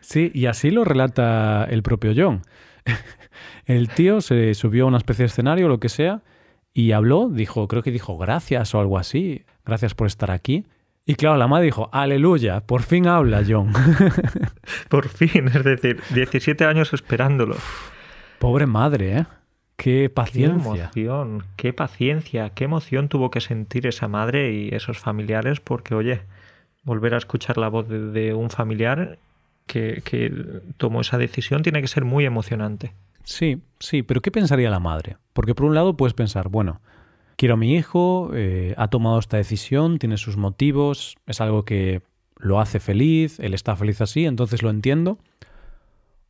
Sí, 0.00 0.30
y 0.34 0.46
así 0.46 0.70
lo 0.70 0.84
relata 0.84 1.64
el 1.64 1.82
propio 1.82 2.12
John. 2.16 2.42
El 3.66 3.88
tío 3.88 4.20
se 4.20 4.54
subió 4.54 4.84
a 4.84 4.88
una 4.88 4.98
especie 4.98 5.24
de 5.24 5.26
escenario, 5.26 5.68
lo 5.68 5.80
que 5.80 5.88
sea, 5.88 6.22
y 6.72 6.92
habló, 6.92 7.28
dijo, 7.28 7.66
creo 7.68 7.82
que 7.82 7.90
dijo 7.90 8.16
gracias 8.16 8.74
o 8.74 8.80
algo 8.80 8.98
así, 8.98 9.44
gracias 9.64 9.94
por 9.94 10.06
estar 10.06 10.30
aquí. 10.30 10.66
Y 11.04 11.14
claro, 11.14 11.36
la 11.36 11.48
madre 11.48 11.66
dijo, 11.66 11.88
aleluya, 11.92 12.60
por 12.60 12.82
fin 12.82 13.06
habla 13.06 13.42
John. 13.46 13.72
por 14.88 15.08
fin, 15.08 15.48
es 15.48 15.64
decir, 15.64 16.00
17 16.14 16.64
años 16.64 16.92
esperándolo. 16.92 17.56
Pobre 18.38 18.66
madre, 18.66 19.18
¿eh? 19.18 19.26
Qué 19.76 20.10
paciencia. 20.10 20.90
Qué 20.92 21.00
emoción, 21.02 21.44
qué 21.56 21.72
paciencia, 21.72 22.50
qué 22.50 22.64
emoción 22.64 23.08
tuvo 23.08 23.30
que 23.30 23.40
sentir 23.40 23.86
esa 23.86 24.08
madre 24.08 24.52
y 24.52 24.68
esos 24.74 24.98
familiares, 24.98 25.60
porque 25.60 25.94
oye, 25.94 26.22
volver 26.82 27.14
a 27.14 27.18
escuchar 27.18 27.58
la 27.58 27.68
voz 27.68 27.88
de, 27.88 27.98
de 28.10 28.34
un 28.34 28.50
familiar 28.50 29.18
que, 29.66 30.32
tomó 30.76 31.00
esa 31.00 31.18
decisión 31.18 31.62
tiene 31.62 31.80
que 31.80 31.88
ser 31.88 32.04
muy 32.04 32.24
emocionante. 32.24 32.92
Sí, 33.24 33.62
sí, 33.80 34.02
pero 34.02 34.20
¿qué 34.20 34.30
pensaría 34.30 34.70
la 34.70 34.80
madre? 34.80 35.16
Porque 35.32 35.54
por 35.54 35.66
un 35.66 35.74
lado 35.74 35.96
puedes 35.96 36.14
pensar, 36.14 36.48
bueno, 36.48 36.80
quiero 37.36 37.54
a 37.54 37.56
mi 37.56 37.74
hijo, 37.74 38.30
eh, 38.34 38.74
ha 38.76 38.88
tomado 38.88 39.18
esta 39.18 39.36
decisión, 39.36 39.98
tiene 39.98 40.16
sus 40.16 40.36
motivos, 40.36 41.16
es 41.26 41.40
algo 41.40 41.64
que 41.64 42.02
lo 42.38 42.60
hace 42.60 42.80
feliz, 42.80 43.40
él 43.40 43.54
está 43.54 43.74
feliz 43.76 44.00
así, 44.00 44.26
entonces 44.26 44.62
lo 44.62 44.70
entiendo. 44.70 45.18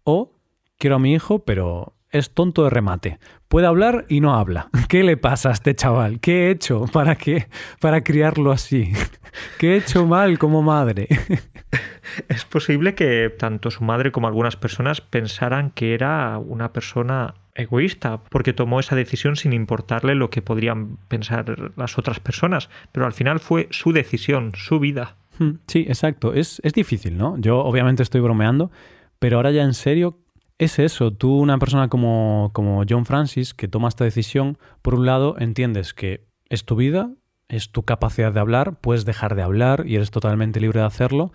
O 0.05 0.33
quiero 0.79 0.96
a 0.96 0.99
mi 0.99 1.12
hijo, 1.12 1.40
pero 1.40 1.94
es 2.11 2.31
tonto 2.31 2.64
de 2.64 2.70
remate. 2.70 3.18
Puede 3.49 3.66
hablar 3.66 4.07
y 4.09 4.20
no 4.20 4.35
habla. 4.35 4.68
¿Qué 4.88 5.03
le 5.03 5.16
pasa 5.16 5.51
a 5.51 5.53
este 5.53 5.75
chaval? 5.75 6.20
¿Qué 6.20 6.46
he 6.46 6.51
hecho 6.51 6.87
para 6.92 7.16
que 7.16 7.49
para 7.81 8.03
criarlo 8.03 8.53
así? 8.53 8.92
¿Qué 9.59 9.75
he 9.75 9.77
hecho 9.79 10.07
mal 10.07 10.38
como 10.38 10.62
madre? 10.62 11.09
Es 12.29 12.44
posible 12.44 12.94
que 12.94 13.31
tanto 13.31 13.70
su 13.70 13.85
madre 13.85 14.12
como 14.12 14.26
algunas 14.26 14.57
personas 14.57 15.00
pensaran 15.00 15.70
que 15.70 15.94
era 15.94 16.38
una 16.38 16.72
persona 16.72 17.35
egoísta, 17.55 18.22
porque 18.24 18.52
tomó 18.52 18.81
esa 18.81 18.96
decisión 18.96 19.37
sin 19.37 19.52
importarle 19.52 20.14
lo 20.14 20.31
que 20.31 20.42
podrían 20.42 20.98
pensar 21.09 21.72
las 21.76 21.98
otras 21.98 22.20
personas, 22.20 22.68
pero 22.92 23.07
al 23.07 23.12
final 23.12 23.40
fue 23.40 23.68
su 23.70 23.92
decisión, 23.92 24.52
su 24.55 24.79
vida. 24.79 25.16
Sí, 25.66 25.85
exacto. 25.88 26.33
Es, 26.33 26.61
es 26.64 26.72
difícil, 26.72 27.18
¿no? 27.18 27.37
Yo 27.38 27.59
obviamente 27.59 28.02
estoy 28.02 28.20
bromeando, 28.20 28.70
pero 29.18 29.37
ahora 29.37 29.50
ya 29.50 29.62
en 29.62 29.74
serio, 29.74 30.18
es 30.59 30.79
eso. 30.79 31.12
Tú, 31.12 31.38
una 31.38 31.59
persona 31.59 31.88
como, 31.88 32.50
como 32.55 32.85
John 32.88 33.05
Francis, 33.05 33.52
que 33.52 33.68
toma 33.68 33.88
esta 33.88 34.05
decisión, 34.05 34.59
por 34.83 34.94
un 34.94 35.07
lado 35.07 35.37
entiendes 35.38 35.92
que 35.92 36.26
es 36.48 36.64
tu 36.64 36.76
vida, 36.76 37.11
es 37.48 37.70
tu 37.70 37.83
capacidad 37.83 38.33
de 38.33 38.40
hablar, 38.40 38.81
puedes 38.81 39.05
dejar 39.05 39.35
de 39.35 39.42
hablar 39.42 39.85
y 39.87 39.96
eres 39.96 40.11
totalmente 40.11 40.61
libre 40.61 40.81
de 40.81 40.87
hacerlo, 40.87 41.33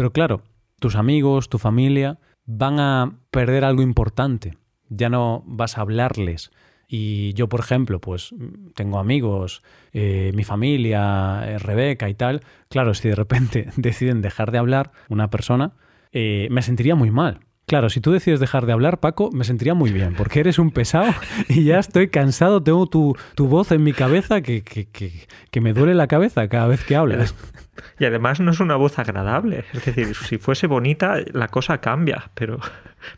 pero 0.00 0.14
claro, 0.14 0.40
tus 0.78 0.96
amigos, 0.96 1.50
tu 1.50 1.58
familia 1.58 2.20
van 2.46 2.80
a 2.80 3.18
perder 3.30 3.66
algo 3.66 3.82
importante. 3.82 4.56
Ya 4.88 5.10
no 5.10 5.42
vas 5.44 5.76
a 5.76 5.82
hablarles. 5.82 6.52
Y 6.88 7.34
yo, 7.34 7.50
por 7.50 7.60
ejemplo, 7.60 8.00
pues 8.00 8.34
tengo 8.74 8.98
amigos, 8.98 9.62
eh, 9.92 10.32
mi 10.34 10.42
familia, 10.42 11.42
eh, 11.44 11.58
Rebeca 11.58 12.08
y 12.08 12.14
tal. 12.14 12.40
Claro, 12.70 12.94
si 12.94 13.10
de 13.10 13.14
repente 13.14 13.68
deciden 13.76 14.22
dejar 14.22 14.52
de 14.52 14.56
hablar 14.56 14.90
una 15.10 15.28
persona, 15.28 15.72
eh, 16.12 16.48
me 16.50 16.62
sentiría 16.62 16.94
muy 16.94 17.10
mal. 17.10 17.40
Claro, 17.66 17.90
si 17.90 18.00
tú 18.00 18.10
decides 18.10 18.40
dejar 18.40 18.64
de 18.64 18.72
hablar, 18.72 19.00
Paco, 19.00 19.30
me 19.32 19.44
sentiría 19.44 19.74
muy 19.74 19.92
bien, 19.92 20.14
porque 20.16 20.40
eres 20.40 20.58
un 20.58 20.70
pesado 20.70 21.12
y 21.48 21.64
ya 21.64 21.78
estoy 21.78 22.08
cansado, 22.08 22.62
tengo 22.62 22.86
tu, 22.86 23.16
tu 23.34 23.48
voz 23.48 23.70
en 23.70 23.84
mi 23.84 23.92
cabeza 23.92 24.40
que, 24.40 24.62
que, 24.62 24.88
que, 24.88 25.28
que, 25.50 25.60
me 25.60 25.74
duele 25.74 25.94
la 25.94 26.08
cabeza 26.08 26.48
cada 26.48 26.66
vez 26.66 26.82
que 26.84 26.96
hablas. 26.96 27.34
Y 27.98 28.04
además 28.04 28.40
no 28.40 28.50
es 28.50 28.60
una 28.60 28.76
voz 28.76 28.98
agradable, 28.98 29.64
es 29.72 29.84
decir, 29.84 30.14
si 30.14 30.38
fuese 30.38 30.66
bonita 30.66 31.16
la 31.32 31.48
cosa 31.48 31.78
cambia, 31.78 32.30
pero, 32.34 32.58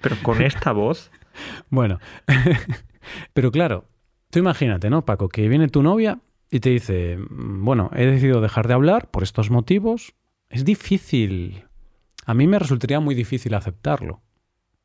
pero 0.00 0.16
con 0.22 0.42
esta 0.42 0.72
voz... 0.72 1.10
Bueno, 1.70 1.98
pero 3.32 3.50
claro, 3.50 3.88
tú 4.30 4.38
imagínate, 4.38 4.90
¿no, 4.90 5.04
Paco? 5.04 5.28
Que 5.28 5.48
viene 5.48 5.68
tu 5.68 5.82
novia 5.82 6.18
y 6.50 6.60
te 6.60 6.70
dice, 6.70 7.18
bueno, 7.30 7.90
he 7.94 8.04
decidido 8.04 8.40
dejar 8.40 8.68
de 8.68 8.74
hablar 8.74 9.10
por 9.10 9.22
estos 9.22 9.50
motivos. 9.50 10.14
Es 10.50 10.66
difícil. 10.66 11.64
A 12.26 12.34
mí 12.34 12.46
me 12.46 12.58
resultaría 12.58 13.00
muy 13.00 13.14
difícil 13.14 13.54
aceptarlo. 13.54 14.20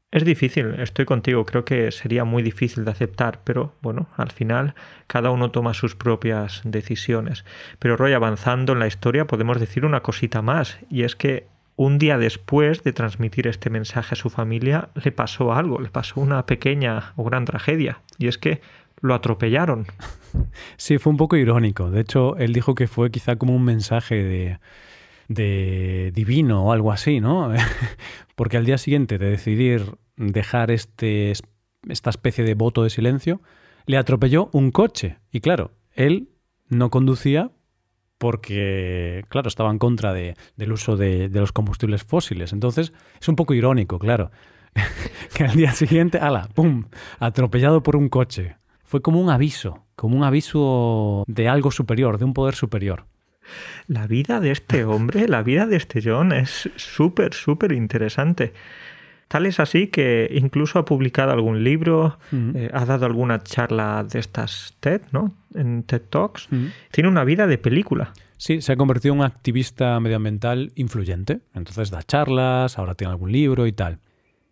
Es 0.10 0.24
difícil, 0.24 0.80
estoy 0.80 1.04
contigo, 1.04 1.46
creo 1.46 1.66
que 1.66 1.92
sería 1.92 2.24
muy 2.24 2.42
difícil 2.42 2.86
de 2.86 2.92
aceptar, 2.92 3.42
pero 3.44 3.76
bueno, 3.82 4.08
al 4.16 4.32
final 4.32 4.74
cada 5.06 5.32
uno 5.32 5.52
toma 5.52 5.74
sus 5.74 5.96
propias 5.96 6.62
decisiones. 6.64 7.44
Pero 7.78 7.98
Roy, 7.98 8.14
avanzando 8.14 8.72
en 8.72 8.80
la 8.80 8.88
historia, 8.88 9.28
podemos 9.28 9.60
decir 9.60 9.84
una 9.84 10.00
cosita 10.00 10.42
más, 10.42 10.80
y 10.90 11.04
es 11.04 11.18
que 11.18 11.48
un 11.76 11.98
día 11.98 12.18
después 12.18 12.84
de 12.84 12.94
transmitir 12.94 13.48
este 13.48 13.70
mensaje 13.70 14.14
a 14.14 14.18
su 14.18 14.30
familia, 14.30 14.90
le 14.96 15.12
pasó 15.12 15.54
algo, 15.54 15.82
le 15.82 15.90
pasó 15.90 16.22
una 16.22 16.46
pequeña 16.46 17.12
o 17.18 17.26
gran 17.26 17.44
tragedia, 17.44 18.00
y 18.18 18.28
es 18.28 18.38
que 18.38 18.62
lo 19.02 19.14
atropellaron. 19.14 19.88
Sí, 20.78 21.00
fue 21.00 21.12
un 21.12 21.18
poco 21.18 21.36
irónico. 21.36 21.90
De 21.90 22.02
hecho, 22.02 22.38
él 22.38 22.54
dijo 22.54 22.76
que 22.76 22.88
fue 22.88 23.10
quizá 23.10 23.38
como 23.38 23.56
un 23.56 23.64
mensaje 23.64 24.16
de, 24.24 24.60
de 25.28 26.12
divino 26.14 26.66
o 26.66 26.72
algo 26.72 26.92
así, 26.92 27.20
¿no? 27.20 27.54
Porque 28.36 28.58
al 28.58 28.66
día 28.66 28.78
siguiente 28.78 29.18
de 29.18 29.30
decidir 29.30 29.98
dejar 30.16 30.72
este, 30.72 31.34
esta 31.88 32.10
especie 32.10 32.44
de 32.44 32.56
voto 32.56 32.84
de 32.84 32.90
silencio, 32.90 33.42
le 33.86 33.98
atropelló 33.98 34.50
un 34.52 34.72
coche. 34.72 35.18
Y 35.32 35.42
claro, 35.42 35.72
él 35.94 36.30
no 36.70 36.90
conducía 36.90 37.52
porque, 38.18 39.24
claro, 39.30 39.48
estaba 39.48 39.70
en 39.70 39.78
contra 39.78 40.14
de, 40.14 40.36
del 40.56 40.72
uso 40.72 40.98
de, 40.98 41.30
de, 41.30 41.40
los 41.40 41.52
combustibles 41.52 42.04
fósiles. 42.04 42.52
Entonces, 42.52 42.94
es 43.20 43.28
un 43.28 43.36
poco 43.36 43.54
irónico, 43.54 44.00
claro, 44.00 44.32
que 45.36 45.44
al 45.44 45.56
día 45.56 45.72
siguiente, 45.72 46.18
ala, 46.18 46.50
¡pum!, 46.54 46.86
atropellado 47.20 47.84
por 47.84 47.96
un 47.96 48.10
coche. 48.10 48.58
Fue 48.84 49.02
como 49.02 49.20
un 49.20 49.30
aviso, 49.30 49.86
como 49.96 50.16
un 50.16 50.24
aviso 50.24 51.24
de 51.28 51.48
algo 51.50 51.72
superior, 51.72 52.18
de 52.18 52.26
un 52.26 52.34
poder 52.34 52.56
superior. 52.56 53.06
La 53.88 54.08
vida 54.08 54.40
de 54.40 54.52
este 54.52 54.84
hombre, 54.86 55.28
la 55.28 55.44
vida 55.44 55.66
de 55.66 55.78
este 55.78 56.02
John 56.04 56.32
es 56.32 56.70
súper, 56.76 57.34
súper 57.34 57.72
interesante. 57.72 58.54
Tal 59.28 59.46
es 59.46 59.60
así 59.60 59.88
que 59.88 60.30
incluso 60.32 60.80
ha 60.80 60.86
publicado 60.86 61.32
algún 61.32 61.64
libro, 61.64 62.18
uh 62.32 62.36
-huh. 62.36 62.56
eh, 62.56 62.70
ha 62.74 62.86
dado 62.86 63.06
alguna 63.06 63.44
charla 63.44 64.06
de 64.10 64.20
estas 64.20 64.76
TED, 64.80 65.02
¿no? 65.12 65.34
En 65.54 65.84
TED 65.84 66.02
Talks. 66.10 66.48
Uh 66.52 66.56
-huh. 66.56 66.72
Tiene 66.92 67.10
una 67.10 67.26
vida 67.26 67.46
de 67.46 67.58
película. 67.58 68.14
Sí, 68.38 68.62
se 68.62 68.72
ha 68.72 68.76
convertido 68.78 69.14
en 69.14 69.20
un 69.20 69.26
activista 69.26 70.00
medioambiental 70.00 70.72
influyente. 70.76 71.40
Entonces 71.54 71.90
da 71.90 72.04
charlas, 72.04 72.78
ahora 72.78 72.96
tiene 72.96 73.12
algún 73.12 73.32
libro 73.32 73.68
y 73.68 73.74
tal. 73.74 74.00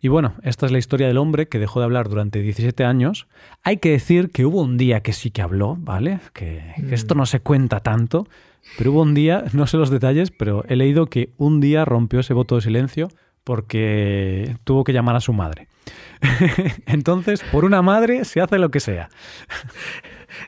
Y 0.00 0.08
bueno, 0.08 0.34
esta 0.42 0.66
es 0.66 0.72
la 0.72 0.78
historia 0.78 1.06
del 1.08 1.18
hombre 1.18 1.48
que 1.48 1.58
dejó 1.58 1.80
de 1.80 1.84
hablar 1.84 2.08
durante 2.08 2.40
17 2.40 2.84
años. 2.84 3.26
Hay 3.62 3.78
que 3.78 3.90
decir 3.90 4.30
que 4.30 4.44
hubo 4.44 4.60
un 4.60 4.76
día 4.76 5.00
que 5.00 5.12
sí 5.12 5.30
que 5.30 5.42
habló, 5.42 5.76
¿vale? 5.78 6.20
Que, 6.32 6.74
que 6.88 6.94
esto 6.94 7.14
no 7.14 7.26
se 7.26 7.40
cuenta 7.40 7.80
tanto, 7.80 8.28
pero 8.76 8.92
hubo 8.92 9.02
un 9.02 9.14
día, 9.14 9.44
no 9.52 9.66
sé 9.66 9.76
los 9.76 9.90
detalles, 9.90 10.30
pero 10.30 10.64
he 10.68 10.76
leído 10.76 11.06
que 11.06 11.30
un 11.38 11.60
día 11.60 11.84
rompió 11.84 12.20
ese 12.20 12.34
voto 12.34 12.56
de 12.56 12.60
silencio 12.60 13.08
porque 13.44 14.56
tuvo 14.64 14.84
que 14.84 14.92
llamar 14.92 15.16
a 15.16 15.20
su 15.20 15.32
madre. 15.32 15.68
Entonces, 16.86 17.42
por 17.52 17.64
una 17.64 17.82
madre 17.82 18.24
se 18.24 18.40
hace 18.40 18.58
lo 18.58 18.70
que 18.70 18.80
sea. 18.80 19.08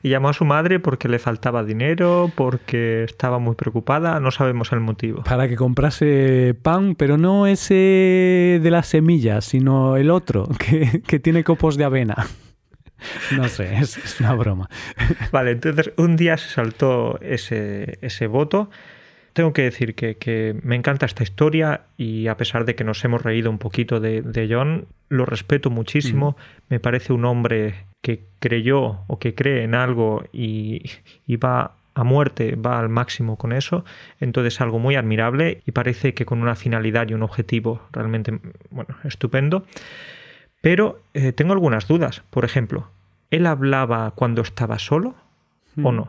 Y 0.03 0.11
llamó 0.11 0.29
a 0.29 0.33
su 0.33 0.45
madre 0.45 0.81
porque 0.81 1.09
le 1.09 1.19
faltaba 1.19 1.65
dinero, 1.65 2.31
porque 2.35 3.05
estaba 3.05 3.39
muy 3.39 3.55
preocupada, 3.55 4.21
no 4.21 4.31
sabemos 4.31 4.73
el 4.73 4.81
motivo. 4.81 5.23
Para 5.23 5.49
que 5.49 5.57
comprase 5.57 6.55
pan, 6.63 6.95
pero 6.95 7.17
no 7.17 7.47
ese 7.47 8.61
de 8.63 8.71
las 8.71 8.89
semillas, 8.89 9.47
sino 9.47 9.97
el 9.97 10.11
otro, 10.11 10.47
que, 11.07 11.19
tiene 11.21 11.43
copos 11.43 11.77
de 11.77 11.85
avena. 11.85 12.27
No 13.35 13.49
sé, 13.49 13.77
es, 13.77 14.21
una 14.21 14.35
broma. 14.35 14.69
Vale, 15.33 15.53
entonces 15.53 15.93
un 15.97 16.17
día 16.17 16.37
se 16.37 16.51
saltó 16.51 17.19
ese, 17.23 17.99
ese 18.03 18.27
voto 18.27 18.71
tengo 19.39 19.53
que 19.53 19.63
decir 19.63 19.95
que, 19.95 20.59
me 20.65 20.75
encanta 20.75 21.07
esta 21.07 21.23
historia 21.23 21.83
y 21.97 22.27
a 22.27 22.37
pesar 22.37 22.65
de 22.65 22.75
que 22.75 22.83
nos 22.83 23.05
hemos 23.05 23.23
reído 23.23 23.51
un 23.51 23.59
poquito 23.59 24.01
de, 24.01 24.49
John, 24.51 24.89
lo 25.09 25.27
respeto 25.27 25.71
muchísimo. 25.71 26.33
Mm. 26.33 26.63
Me 26.71 26.81
parece 26.81 27.13
un 27.13 27.25
hombre 27.25 27.85
que 28.03 28.25
creyó 28.41 29.05
o 29.07 29.21
que 29.21 29.37
cree 29.37 29.63
en 29.63 29.77
algo 29.77 30.25
y, 30.33 30.83
va 31.37 31.77
a 31.95 32.03
muerte, 32.03 32.57
va 32.57 32.81
al 32.81 32.89
máximo 32.89 33.39
con 33.39 33.53
eso. 33.53 33.85
Entonces 34.19 34.61
algo 34.61 34.81
muy 34.81 34.97
admirable 34.97 35.63
y 35.65 35.71
parece 35.71 36.15
que 36.15 36.27
con 36.27 36.43
una 36.43 36.57
finalidad 36.57 37.09
y 37.09 37.15
un 37.15 37.23
objetivo 37.23 37.83
realmente, 37.93 38.41
bueno, 38.71 38.97
estupendo. 39.05 39.67
Pero 40.63 41.01
eh, 41.15 41.31
tengo 41.31 41.53
algunas 41.53 41.87
dudas. 41.87 42.25
Por 42.31 42.45
ejemplo, 42.45 42.91
¿él 43.31 43.47
hablaba 43.47 44.11
cuando 44.17 44.43
estaba 44.43 44.81
solo 44.81 45.15
o 45.81 45.93
mm. 45.93 45.95
no? 45.95 46.09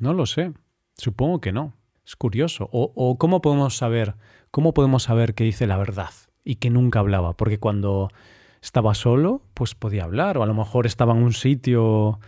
No 0.00 0.14
lo 0.14 0.24
sé. 0.24 0.54
Supongo 0.96 1.42
que 1.42 1.52
no. 1.52 1.74
Es 2.04 2.16
curioso. 2.16 2.68
O, 2.72 3.16
cómo 3.18 3.40
podemos 3.42 3.76
saber, 3.76 4.14
cómo 4.50 4.74
podemos 4.74 5.04
saber 5.04 5.34
que 5.34 5.44
dice 5.44 5.66
la 5.66 5.76
verdad 5.76 6.10
y 6.44 6.56
que 6.56 6.70
nunca 6.70 6.98
hablaba, 6.98 7.34
porque 7.34 7.58
cuando 7.58 8.10
estaba 8.60 8.94
solo, 8.94 9.42
pues 9.54 9.74
podía 9.74 10.04
hablar, 10.04 10.38
o 10.38 10.42
a 10.42 10.46
lo 10.46 10.54
mejor 10.54 10.86
estaba 10.86 11.12
en 11.14 11.22
un 11.22 11.32
sitio 11.32 12.18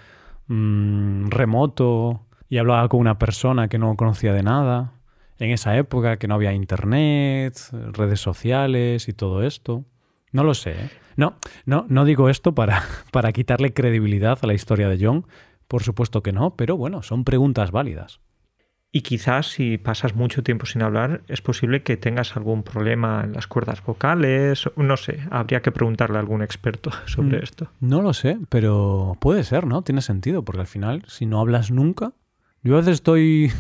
mm, 0.47 1.29
remoto 1.29 2.27
y 2.49 2.59
hablaba 2.59 2.89
con 2.89 3.01
una 3.01 3.19
persona 3.19 3.69
que 3.69 3.79
no 3.79 3.97
conocía 3.97 4.33
de 4.33 4.43
nada. 4.43 4.93
En 5.39 5.51
esa 5.51 5.77
época 5.77 6.17
que 6.17 6.29
no 6.29 6.35
había 6.35 6.53
internet, 6.53 7.59
redes 7.73 8.21
sociales 8.21 9.09
y 9.09 9.13
todo 9.13 9.43
esto. 9.43 9.85
No 10.31 10.45
lo 10.45 10.55
sé. 10.55 10.71
¿eh? 10.73 10.91
No, 11.17 11.35
no, 11.67 11.87
no 11.89 12.05
digo 12.05 12.29
esto 12.29 12.55
para, 12.55 12.83
para 13.13 13.33
quitarle 13.33 13.73
credibilidad 13.73 14.39
a 14.41 14.47
la 14.47 14.55
historia 14.55 14.89
de 14.89 15.05
John. 15.05 15.27
Por 15.67 15.83
supuesto 15.83 16.23
que 16.23 16.33
no, 16.33 16.55
pero 16.55 16.77
bueno, 16.77 17.03
son 17.03 17.25
preguntas 17.25 17.73
válidas. 17.73 18.21
Y 18.97 19.01
quizás 19.01 19.49
si 19.49 19.77
pasas 19.77 20.15
mucho 20.15 20.45
tiempo 20.45 20.67
sin 20.67 20.81
hablar, 20.81 21.23
es 21.27 21.43
posible 21.43 21.83
que 21.83 21.97
tengas 21.97 22.37
algún 22.37 22.63
problema 22.63 23.23
en 23.25 23.33
las 23.33 23.49
cuerdas 23.49 23.85
vocales. 23.85 24.71
No 24.77 24.97
sé, 24.97 25.19
habría 25.33 25.63
que 25.63 25.73
preguntarle 25.73 26.17
a 26.17 26.21
algún 26.21 26.43
experto 26.43 26.93
sobre 27.07 27.41
mm, 27.41 27.43
esto. 27.43 27.69
No 27.81 28.03
lo 28.03 28.13
sé, 28.13 28.39
pero 28.49 29.17
puede 29.21 29.43
ser, 29.43 29.67
¿no? 29.67 29.83
Tiene 29.83 30.01
sentido, 30.01 30.45
porque 30.45 30.61
al 30.61 30.69
final, 30.69 31.03
si 31.09 31.27
no 31.27 31.41
hablas 31.41 31.73
nunca, 31.73 32.13
yo 32.63 32.75
a 32.75 32.77
veces 32.77 32.95
estoy 32.95 33.51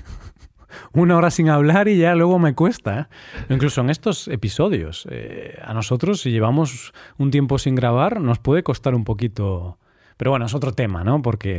una 0.92 1.16
hora 1.16 1.32
sin 1.32 1.48
hablar 1.48 1.88
y 1.88 1.98
ya 1.98 2.14
luego 2.14 2.38
me 2.38 2.54
cuesta. 2.54 3.00
¿eh? 3.00 3.06
Incluso 3.52 3.80
en 3.80 3.90
estos 3.90 4.28
episodios, 4.28 5.04
eh, 5.10 5.58
a 5.64 5.74
nosotros 5.74 6.20
si 6.20 6.30
llevamos 6.30 6.92
un 7.18 7.32
tiempo 7.32 7.58
sin 7.58 7.74
grabar, 7.74 8.20
nos 8.20 8.38
puede 8.38 8.62
costar 8.62 8.94
un 8.94 9.02
poquito... 9.02 9.80
Pero 10.16 10.30
bueno, 10.30 10.46
es 10.46 10.54
otro 10.54 10.70
tema, 10.70 11.02
¿no? 11.02 11.22
Porque 11.22 11.58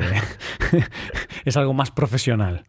es 1.43 1.57
algo 1.57 1.73
más 1.73 1.91
profesional. 1.91 2.63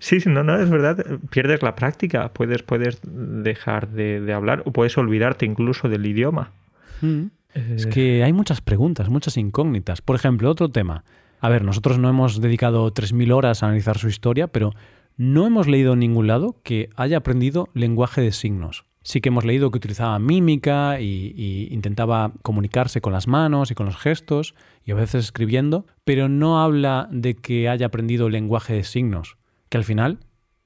Sí, 0.00 0.18
no, 0.26 0.42
no, 0.42 0.58
es 0.58 0.70
verdad. 0.70 1.04
Pierdes 1.30 1.62
la 1.62 1.74
práctica. 1.74 2.32
Puedes, 2.32 2.62
puedes 2.62 3.00
dejar 3.02 3.88
de, 3.88 4.32
hablar 4.32 4.62
o 4.66 4.72
puedes 4.72 4.96
olvidarte 4.98 5.46
incluso 5.46 5.88
del 5.88 6.06
idioma. 6.06 6.52
Mm. 7.00 7.26
Es 7.54 7.86
que 7.86 8.22
hay 8.22 8.32
muchas 8.32 8.60
preguntas, 8.60 9.08
muchas 9.08 9.36
incógnitas. 9.36 10.02
Por 10.02 10.16
ejemplo, 10.16 10.50
otro 10.50 10.68
tema. 10.68 11.04
A 11.40 11.48
ver, 11.48 11.64
nosotros 11.64 11.98
no 11.98 12.08
hemos 12.08 12.40
dedicado 12.40 12.92
3.000 12.92 13.32
horas 13.32 13.62
a 13.62 13.66
analizar 13.66 13.98
su 13.98 14.08
historia, 14.08 14.48
pero 14.48 14.72
no 15.16 15.46
hemos 15.46 15.66
leído 15.66 15.94
en 15.94 16.00
ningún 16.00 16.26
lado 16.26 16.56
que 16.62 16.90
haya 16.96 17.18
aprendido 17.18 17.68
lenguaje 17.74 18.20
de 18.20 18.32
signos. 18.32 18.84
Sí 19.02 19.20
que 19.20 19.30
hemos 19.30 19.44
leído 19.44 19.70
que 19.70 19.78
utilizaba 19.78 20.18
mímica 20.18 21.00
y, 21.00 21.32
y, 21.34 21.72
intentaba 21.72 22.32
comunicarse 22.42 23.00
con 23.00 23.12
las 23.12 23.26
manos 23.26 23.70
y 23.70 23.74
con 23.74 23.86
los 23.86 23.96
gestos 23.96 24.54
y 24.84 24.90
a 24.90 24.96
veces 24.96 25.24
escribiendo, 25.24 25.86
pero 26.04 26.28
no 26.28 26.60
habla 26.60 27.08
de 27.10 27.34
que 27.34 27.68
haya 27.68 27.86
aprendido 27.86 28.28
lenguaje 28.28 28.74
de 28.74 28.84
signos 28.84 29.37
que 29.68 29.78
al 29.78 29.84
final 29.84 30.18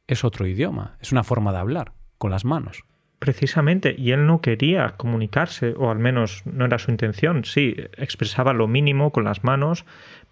es 0.06 0.24
otro 0.24 0.46
idioma, 0.46 0.96
es 1.00 1.12
una 1.12 1.24
forma 1.24 1.52
de 1.52 1.58
hablar 1.58 1.92
con 2.18 2.30
las 2.30 2.44
manos. 2.44 2.84
Precisamente, 3.18 3.94
y 3.96 4.10
él 4.10 4.26
no 4.26 4.40
quería 4.40 4.94
comunicarse, 4.96 5.74
o 5.76 5.90
al 5.90 5.98
menos 6.00 6.42
no 6.44 6.64
era 6.64 6.80
su 6.80 6.90
intención. 6.90 7.44
Sí, 7.44 7.76
expresaba 7.96 8.52
lo 8.52 8.66
mínimo 8.66 9.12
con 9.12 9.22
las 9.22 9.44
manos, 9.44 9.84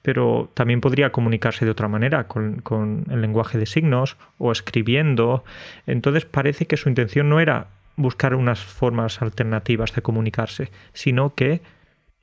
pero 0.03 0.51
también 0.55 0.81
podría 0.81 1.13
comunicarse 1.13 1.65
de 1.65 1.71
otra 1.71 1.87
manera, 1.87 2.27
con, 2.27 3.05
el 3.09 3.21
lenguaje 3.21 3.59
de 3.59 3.67
signos 3.67 4.17
o 4.39 4.51
escribiendo. 4.51 5.45
Entonces 5.87 6.25
parece 6.25 6.67
que 6.67 6.77
su 6.77 6.89
intención 6.89 7.29
no 7.29 7.39
era 7.39 7.69
buscar 7.97 8.35
unas 8.35 8.61
formas 8.61 9.23
alternativas 9.23 9.95
de 9.95 10.03
comunicarse, 10.03 10.71
sino 10.93 11.35
que 11.35 11.61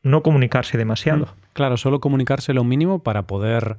no 0.03 0.21
comunicarse 0.21 0.77
demasiado. 0.77 1.27
Mm, 1.27 1.53
claro, 1.53 1.77
solo 1.77 2.01
comunicarse 2.01 2.53
lo 2.53 2.63
mínimo 2.63 2.99
para 2.99 3.23
poder 3.23 3.77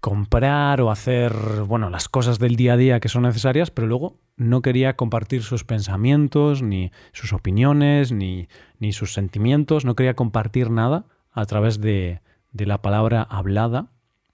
comprar 0.00 0.80
o 0.80 0.90
hacer, 0.90 1.32
bueno, 1.66 1.90
las 1.90 2.08
cosas 2.08 2.38
del 2.38 2.56
día 2.56 2.74
a 2.74 2.76
día 2.76 3.00
que 3.00 3.08
son 3.08 3.22
necesarias, 3.22 3.70
pero 3.70 3.86
luego 3.86 4.16
no 4.36 4.62
quería 4.62 4.96
compartir 4.96 5.42
sus 5.42 5.64
pensamientos, 5.64 6.62
ni 6.62 6.90
sus 7.12 7.32
opiniones, 7.32 8.10
ni, 8.10 8.48
ni 8.78 8.92
sus 8.92 9.12
sentimientos, 9.12 9.84
no 9.84 9.94
quería 9.94 10.14
compartir 10.14 10.70
nada 10.70 11.04
a 11.32 11.44
través 11.44 11.80
de, 11.80 12.20
de 12.52 12.66
la 12.66 12.80
palabra 12.82 13.22
hablada 13.22 13.88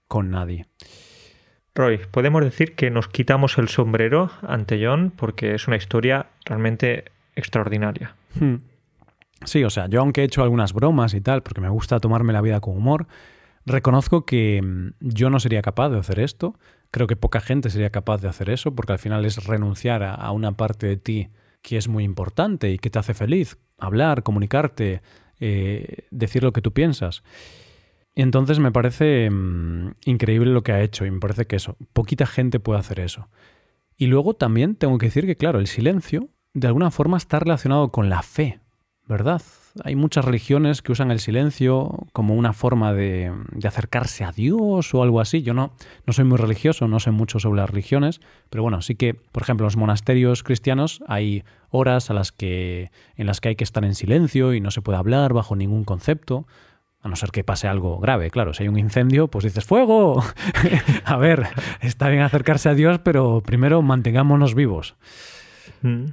con 0.07 0.31
nadie. 0.31 0.65
Roy, 1.75 1.99
podemos 2.09 2.43
decir 2.43 2.73
que 2.75 2.89
nos 2.89 3.07
quitamos 3.07 3.57
el 3.57 3.67
sombrero 3.67 4.31
ante 4.41 4.83
John 4.83 5.11
porque 5.15 5.53
es 5.53 5.67
una 5.67 5.77
historia 5.77 6.27
realmente 6.45 7.05
extraordinaria. 7.35 8.15
Hmm. 8.39 8.55
Sí, 9.45 9.63
o 9.63 9.69
sea, 9.69 9.87
yo 9.87 9.99
aunque 9.99 10.21
he 10.21 10.23
hecho 10.23 10.41
algunas 10.41 10.73
bromas 10.73 11.13
y 11.13 11.21
tal, 11.21 11.43
porque 11.43 11.61
me 11.61 11.69
gusta 11.69 11.99
tomarme 11.99 12.33
la 12.33 12.41
vida 12.41 12.59
con 12.59 12.75
humor, 12.75 13.05
Reconozco 13.67 14.25
que 14.25 14.61
mm, 14.63 14.93
yo 15.01 15.29
no 15.29 15.41
sería 15.41 15.61
capaz 15.61 15.89
de 15.89 15.99
hacer 15.99 16.19
esto. 16.19 16.57
Creo 16.89 17.05
que 17.05 17.17
poca 17.17 17.41
gente 17.41 17.69
sería 17.69 17.89
capaz 17.89 18.21
de 18.21 18.29
hacer 18.29 18.49
eso, 18.49 18.73
porque 18.73 18.93
al 18.93 18.99
final 18.99 19.25
es 19.25 19.45
renunciar 19.45 20.03
a, 20.03 20.31
una 20.31 20.53
parte 20.53 20.87
de 20.87 20.95
ti 20.95 21.29
que 21.61 21.75
es 21.75 21.89
muy 21.89 22.05
importante 22.05 22.71
y 22.71 22.79
que 22.79 22.89
te 22.89 22.97
hace 22.97 23.13
feliz. 23.13 23.57
Hablar, 23.77 24.23
comunicarte, 24.23 25.01
eh, 25.41 26.05
decir 26.11 26.43
lo 26.43 26.53
que 26.53 26.61
tú 26.61 26.71
piensas. 26.71 27.23
Entonces 28.15 28.59
me 28.59 28.71
parece 28.71 29.29
mm, 29.29 29.95
increíble 30.05 30.51
lo 30.51 30.63
que 30.63 30.71
ha 30.71 30.81
hecho 30.81 31.05
y 31.05 31.11
me 31.11 31.19
parece 31.19 31.45
que 31.45 31.57
eso, 31.57 31.75
poquita 31.91 32.25
gente 32.25 32.61
puede 32.61 32.79
hacer 32.79 33.01
eso. 33.01 33.27
Y 33.97 34.07
luego 34.07 34.33
también 34.33 34.75
tengo 34.75 34.97
que 34.97 35.07
decir 35.07 35.25
que, 35.25 35.35
claro, 35.35 35.59
el 35.59 35.67
silencio 35.67 36.29
de 36.53 36.67
alguna 36.67 36.89
forma 36.89 37.17
está 37.17 37.39
relacionado 37.39 37.91
con 37.91 38.07
la 38.07 38.21
fe, 38.21 38.61
¿verdad? 39.05 39.41
Hay 39.83 39.95
muchas 39.95 40.25
religiones 40.25 40.81
que 40.81 40.91
usan 40.91 41.11
el 41.11 41.19
silencio 41.19 42.07
como 42.13 42.35
una 42.35 42.53
forma 42.53 42.93
de, 42.93 43.31
acercarse 43.63 44.23
a 44.23 44.31
Dios 44.31 44.93
o 44.93 45.03
algo 45.03 45.19
así. 45.19 45.41
Yo 45.41 45.53
no, 45.53 45.71
no 46.05 46.13
soy 46.13 46.25
muy 46.25 46.37
religioso, 46.37 46.87
no 46.87 46.99
sé 46.99 47.11
mucho 47.11 47.39
sobre 47.39 47.61
las 47.61 47.69
religiones, 47.69 48.21
pero 48.49 48.63
bueno, 48.63 48.81
sí 48.81 48.95
que, 48.95 49.13
por 49.13 49.43
ejemplo, 49.43 49.65
en 49.65 49.67
los 49.67 49.77
monasterios 49.77 50.43
cristianos 50.43 51.03
hay 51.07 51.43
horas 51.69 52.09
a 52.09 52.13
las 52.13 52.31
que, 52.31 52.91
en 53.15 53.27
las 53.27 53.41
que 53.41 53.49
hay 53.49 53.55
que 53.55 53.63
estar 53.63 53.83
en 53.83 53.95
silencio 53.95 54.53
y 54.53 54.61
no 54.61 54.71
se 54.71 54.81
puede 54.81 54.97
hablar 54.97 55.33
bajo 55.33 55.55
ningún 55.55 55.83
concepto. 55.83 56.47
A 57.01 57.09
no 57.09 57.15
ser 57.15 57.29
que 57.29 57.43
pase 57.43 57.67
algo 57.67 57.99
grave, 57.99 58.31
claro. 58.31 58.53
Si 58.53 58.63
hay 58.63 58.69
un 58.69 58.79
incendio, 58.79 59.27
pues 59.27 59.45
dices 59.45 59.65
¡fuego! 59.65 60.23
a 61.05 61.17
ver, 61.17 61.47
está 61.81 62.09
bien 62.09 62.23
acercarse 62.23 62.69
a 62.69 62.73
Dios, 62.73 62.99
pero 63.03 63.41
primero 63.45 63.81
mantengámonos 63.81 64.55
vivos. 64.55 64.95
Mm. 65.83 66.05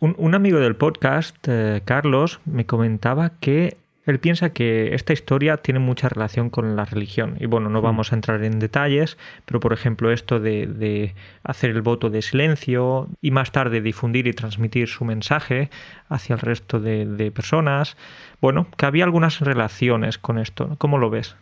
Un, 0.00 0.34
amigo 0.34 0.58
del 0.60 0.76
podcast, 0.76 1.36
eh, 1.46 1.82
Carlos, 1.84 2.40
me 2.46 2.64
comentaba 2.64 3.32
que 3.38 3.76
él 4.06 4.18
piensa 4.18 4.50
que 4.50 4.94
esta 4.94 5.12
historia 5.12 5.58
tiene 5.58 5.78
mucha 5.78 6.08
relación 6.08 6.48
con 6.48 6.74
la 6.74 6.86
religión. 6.86 7.36
Y 7.38 7.44
bueno, 7.44 7.68
no 7.68 7.80
hmm. 7.80 7.84
vamos 7.84 8.10
a 8.10 8.14
entrar 8.14 8.42
en 8.42 8.58
detalles, 8.60 9.18
pero 9.44 9.60
por 9.60 9.74
ejemplo 9.74 10.10
esto 10.10 10.40
de, 10.40 11.14
hacer 11.42 11.68
el 11.68 11.82
voto 11.82 12.08
de 12.08 12.22
silencio 12.22 13.08
y 13.20 13.30
más 13.30 13.52
tarde 13.52 13.82
difundir 13.82 14.26
y 14.26 14.32
transmitir 14.32 14.88
su 14.88 15.04
mensaje 15.04 15.68
hacia 16.08 16.32
el 16.32 16.40
resto 16.40 16.80
de, 16.80 17.04
de 17.04 17.30
personas. 17.30 17.98
Bueno, 18.40 18.68
que 18.78 18.86
había 18.86 19.04
algunas 19.04 19.40
relaciones 19.40 20.16
con 20.16 20.38
esto. 20.38 20.76
¿Cómo 20.78 20.96
lo 20.96 21.10
ves? 21.10 21.36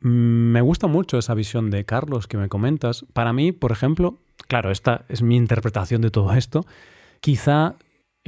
Mm, 0.00 0.52
me 0.52 0.62
gusta 0.62 0.86
mucho 0.86 1.18
esa 1.18 1.34
visión 1.34 1.68
de 1.68 1.84
Carlos 1.84 2.26
que 2.26 2.38
me 2.38 2.48
comentas. 2.48 3.04
Para 3.12 3.34
mí, 3.34 3.52
por 3.52 3.70
ejemplo, 3.70 4.16
claro, 4.46 4.70
esta 4.70 5.04
es 5.10 5.20
mi 5.20 5.36
interpretación 5.36 6.00
de 6.00 6.10
todo 6.10 6.32
esto. 6.32 6.64
Quizá 7.20 7.74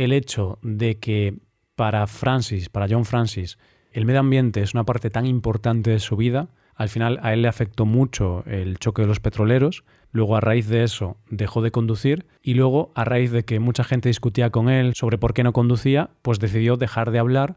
el 0.05 0.13
hecho 0.13 0.59
de 0.63 0.99
que 0.99 1.37
para 1.77 2.07
Francis, 2.07 2.71
para 2.71 2.87
John 2.89 3.05
Francis, 3.05 3.59
el 3.93 4.07
medio 4.07 4.21
ambiente 4.21 4.63
es 4.63 4.73
una 4.73 4.85
parte 4.85 5.11
tan 5.11 5.27
importante 5.27 5.91
de 5.91 6.01
su 6.01 6.17
vida, 6.17 6.49
al 6.75 6.89
final 6.89 7.21
a 7.23 7.35
él 7.35 7.43
le 7.43 7.49
afectó 7.49 7.85
mucho 7.85 8.43
el 8.47 8.79
choque 8.79 9.03
de 9.03 9.09
los 9.09 9.21
petroleros, 9.21 9.85
luego 10.11 10.37
a 10.37 10.41
raíz 10.41 10.69
de 10.69 10.85
eso 10.85 11.19
dejó 11.29 11.61
de 11.61 11.71
conducir 11.71 12.27
y 12.43 12.55
luego 12.55 12.93
a 12.95 13.05
raíz 13.05 13.31
de 13.31 13.45
que 13.45 13.61
mucha 13.61 13.85
gente 13.85 14.09
discutía 14.09 14.49
con 14.49 14.71
él 14.71 14.95
sobre 14.95 15.19
por 15.19 15.35
qué 15.35 15.43
no 15.45 15.53
conducía, 15.53 16.09
pues 16.23 16.39
decidió 16.39 16.79
dejar 16.79 17.11
de 17.11 17.19
hablar 17.19 17.57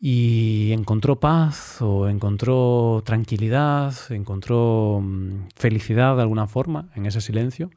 y 0.00 0.72
encontró 0.72 1.20
paz 1.20 1.80
o 1.80 2.08
encontró 2.08 3.02
tranquilidad, 3.06 3.94
encontró 4.10 5.00
mm, 5.00 5.48
felicidad 5.54 6.16
de 6.16 6.22
alguna 6.22 6.48
forma 6.48 6.88
en 6.96 7.06
ese 7.06 7.20
silencio. 7.20 7.70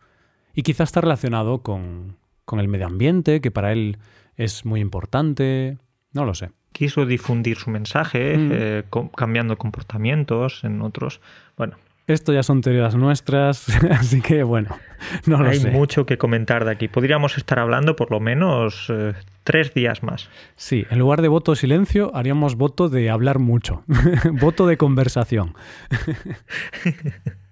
Y 0.56 0.64
quizás 0.64 0.90
está 0.90 1.02
relacionado 1.02 1.62
con, 1.62 2.18
con 2.48 2.60
el 2.60 2.68
medio 2.70 2.88
ambiente, 2.88 3.42
que 3.42 3.52
para 3.52 3.72
él 3.74 3.98
es 4.38 4.66
muy 4.66 4.80
importante, 4.80 5.78
no 6.14 6.24
lo 6.26 6.34
sé. 6.34 6.50
Quiso 6.72 7.06
difundir 7.06 7.58
su 7.58 7.70
mensaje, 7.70 8.38
Mm. 8.38 8.50
eh, 8.54 8.84
cambiando 9.16 9.58
comportamientos 9.58 10.64
en 10.64 10.82
otros. 10.82 11.20
Bueno, 11.58 11.76
Esto 12.08 12.32
ya 12.32 12.42
son 12.42 12.62
teorías 12.62 12.96
nuestras, 12.96 13.68
así 13.92 14.22
que 14.22 14.44
bueno, 14.44 14.78
no 15.26 15.44
lo 15.44 15.50
hay 15.50 15.60
sé. 15.60 15.72
mucho 15.72 16.06
que 16.06 16.18
comentar 16.18 16.64
de 16.64 16.72
aquí. 16.72 16.88
Podríamos 16.88 17.36
estar 17.38 17.60
hablando 17.60 17.98
por 17.98 18.12
lo 18.12 18.22
menos 18.22 18.86
eh, 18.90 19.14
tres 19.44 19.74
días 19.74 20.04
más. 20.04 20.30
Sí, 20.56 20.86
en 20.90 21.00
lugar 21.00 21.22
de 21.22 21.28
voto 21.28 21.54
silencio, 21.56 22.16
haríamos 22.16 22.56
voto 22.56 22.88
de 22.88 23.10
hablar 23.10 23.40
mucho. 23.40 23.84
voto 24.40 24.68
de 24.68 24.78
conversación. 24.78 25.54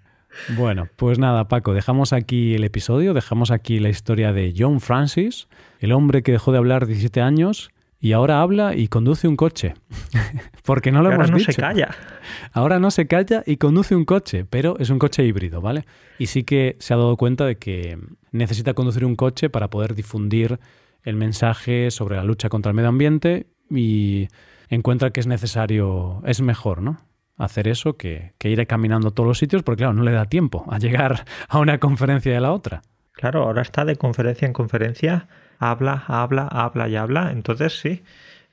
bueno, 0.58 0.88
pues 0.96 1.20
nada, 1.20 1.48
Paco, 1.48 1.74
dejamos 1.74 2.14
aquí 2.14 2.56
el 2.56 2.64
episodio, 2.64 3.14
dejamos 3.14 3.52
aquí 3.52 3.80
la 3.80 3.90
historia 3.90 4.34
de 4.34 4.54
John 4.58 4.80
Francis, 4.82 5.48
el 5.80 5.92
hombre 5.92 6.24
que 6.24 6.32
dejó 6.32 6.52
de 6.52 6.58
hablar 6.58 6.86
17 6.88 7.22
años 7.22 7.70
y 8.00 8.12
ahora 8.12 8.42
habla 8.42 8.76
y 8.76 8.88
conduce 8.88 9.28
un 9.28 9.36
coche. 9.36 9.74
Porque 10.66 10.92
no 10.92 11.02
lo 11.02 11.06
Ahora 11.10 11.16
hemos 11.16 11.32
no 11.32 11.38
dicho. 11.38 11.52
se 11.52 11.62
calla. 11.62 11.96
Ahora 12.54 12.80
no 12.80 12.92
se 12.92 13.08
calla 13.08 13.44
y 13.46 13.58
conduce 13.58 13.96
un 13.96 14.06
coche, 14.06 14.46
pero 14.46 14.78
es 14.80 14.90
un 14.90 15.00
coche 15.00 15.26
híbrido, 15.26 15.62
¿vale? 15.62 15.86
Y 16.20 16.28
sí 16.28 16.44
que 16.44 16.76
se 16.80 16.94
ha 16.94 16.98
dado 16.98 17.18
cuenta 17.18 17.46
de 17.46 17.58
que 17.58 17.98
necesita 18.32 18.74
conducir 18.74 19.06
un 19.06 19.16
coche 19.16 19.50
para 19.50 19.70
poder 19.70 19.96
difundir 19.96 20.60
el 21.04 21.16
mensaje 21.16 21.92
sobre 21.92 22.16
la 22.18 22.24
lucha 22.24 22.50
contra 22.50 22.72
el 22.72 22.76
medio 22.76 22.90
ambiente 22.90 23.48
y 23.70 24.28
encuentra 24.70 25.12
que 25.12 25.20
es 25.20 25.28
necesario, 25.28 26.22
es 26.26 26.42
mejor, 26.42 26.82
¿no? 26.82 26.98
Hacer 27.38 27.68
eso 27.68 27.98
que, 27.98 28.32
que 28.38 28.50
ir 28.50 28.66
caminando 28.66 29.10
a 29.10 29.12
todos 29.12 29.28
los 29.28 29.38
sitios, 29.38 29.64
porque 29.64 29.80
claro, 29.80 29.94
no 29.94 30.04
le 30.04 30.12
da 30.12 30.26
tiempo 30.26 30.66
a 30.70 30.80
llegar 30.80 31.26
a 31.50 31.60
una 31.60 31.80
conferencia 31.80 32.34
de 32.34 32.40
la 32.40 32.52
otra. 32.52 32.82
Claro, 33.14 33.44
ahora 33.44 33.62
está 33.62 33.86
de 33.86 33.96
conferencia 33.96 34.46
en 34.46 34.54
conferencia, 34.54 35.28
habla, 35.60 36.04
habla, 36.08 36.48
habla 36.48 36.88
y 36.88 36.96
habla. 36.96 37.32
Entonces 37.32 37.80
sí, 37.80 38.04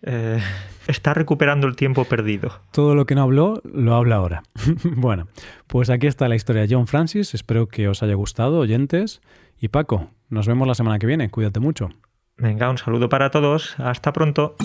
eh, 0.02 0.40
está 0.86 1.14
recuperando 1.14 1.66
el 1.66 1.76
tiempo 1.76 2.04
perdido. 2.04 2.60
Todo 2.72 2.94
lo 2.94 3.06
que 3.06 3.14
no 3.14 3.22
habló, 3.22 3.60
lo 3.64 3.94
habla 3.94 4.16
ahora. 4.16 4.42
bueno, 4.84 5.28
pues 5.66 5.90
aquí 5.90 6.06
está 6.06 6.28
la 6.28 6.36
historia 6.36 6.62
de 6.62 6.74
John 6.74 6.86
Francis. 6.86 7.34
Espero 7.34 7.68
que 7.68 7.88
os 7.88 8.02
haya 8.02 8.14
gustado, 8.14 8.58
oyentes. 8.58 9.20
Y 9.58 9.68
Paco, 9.68 10.10
nos 10.28 10.46
vemos 10.46 10.66
la 10.66 10.74
semana 10.74 10.98
que 10.98 11.06
viene. 11.06 11.30
Cuídate 11.30 11.60
mucho. 11.60 11.90
Venga, 12.36 12.70
un 12.70 12.78
saludo 12.78 13.08
para 13.08 13.30
todos. 13.30 13.78
Hasta 13.78 14.12
pronto. 14.12 14.56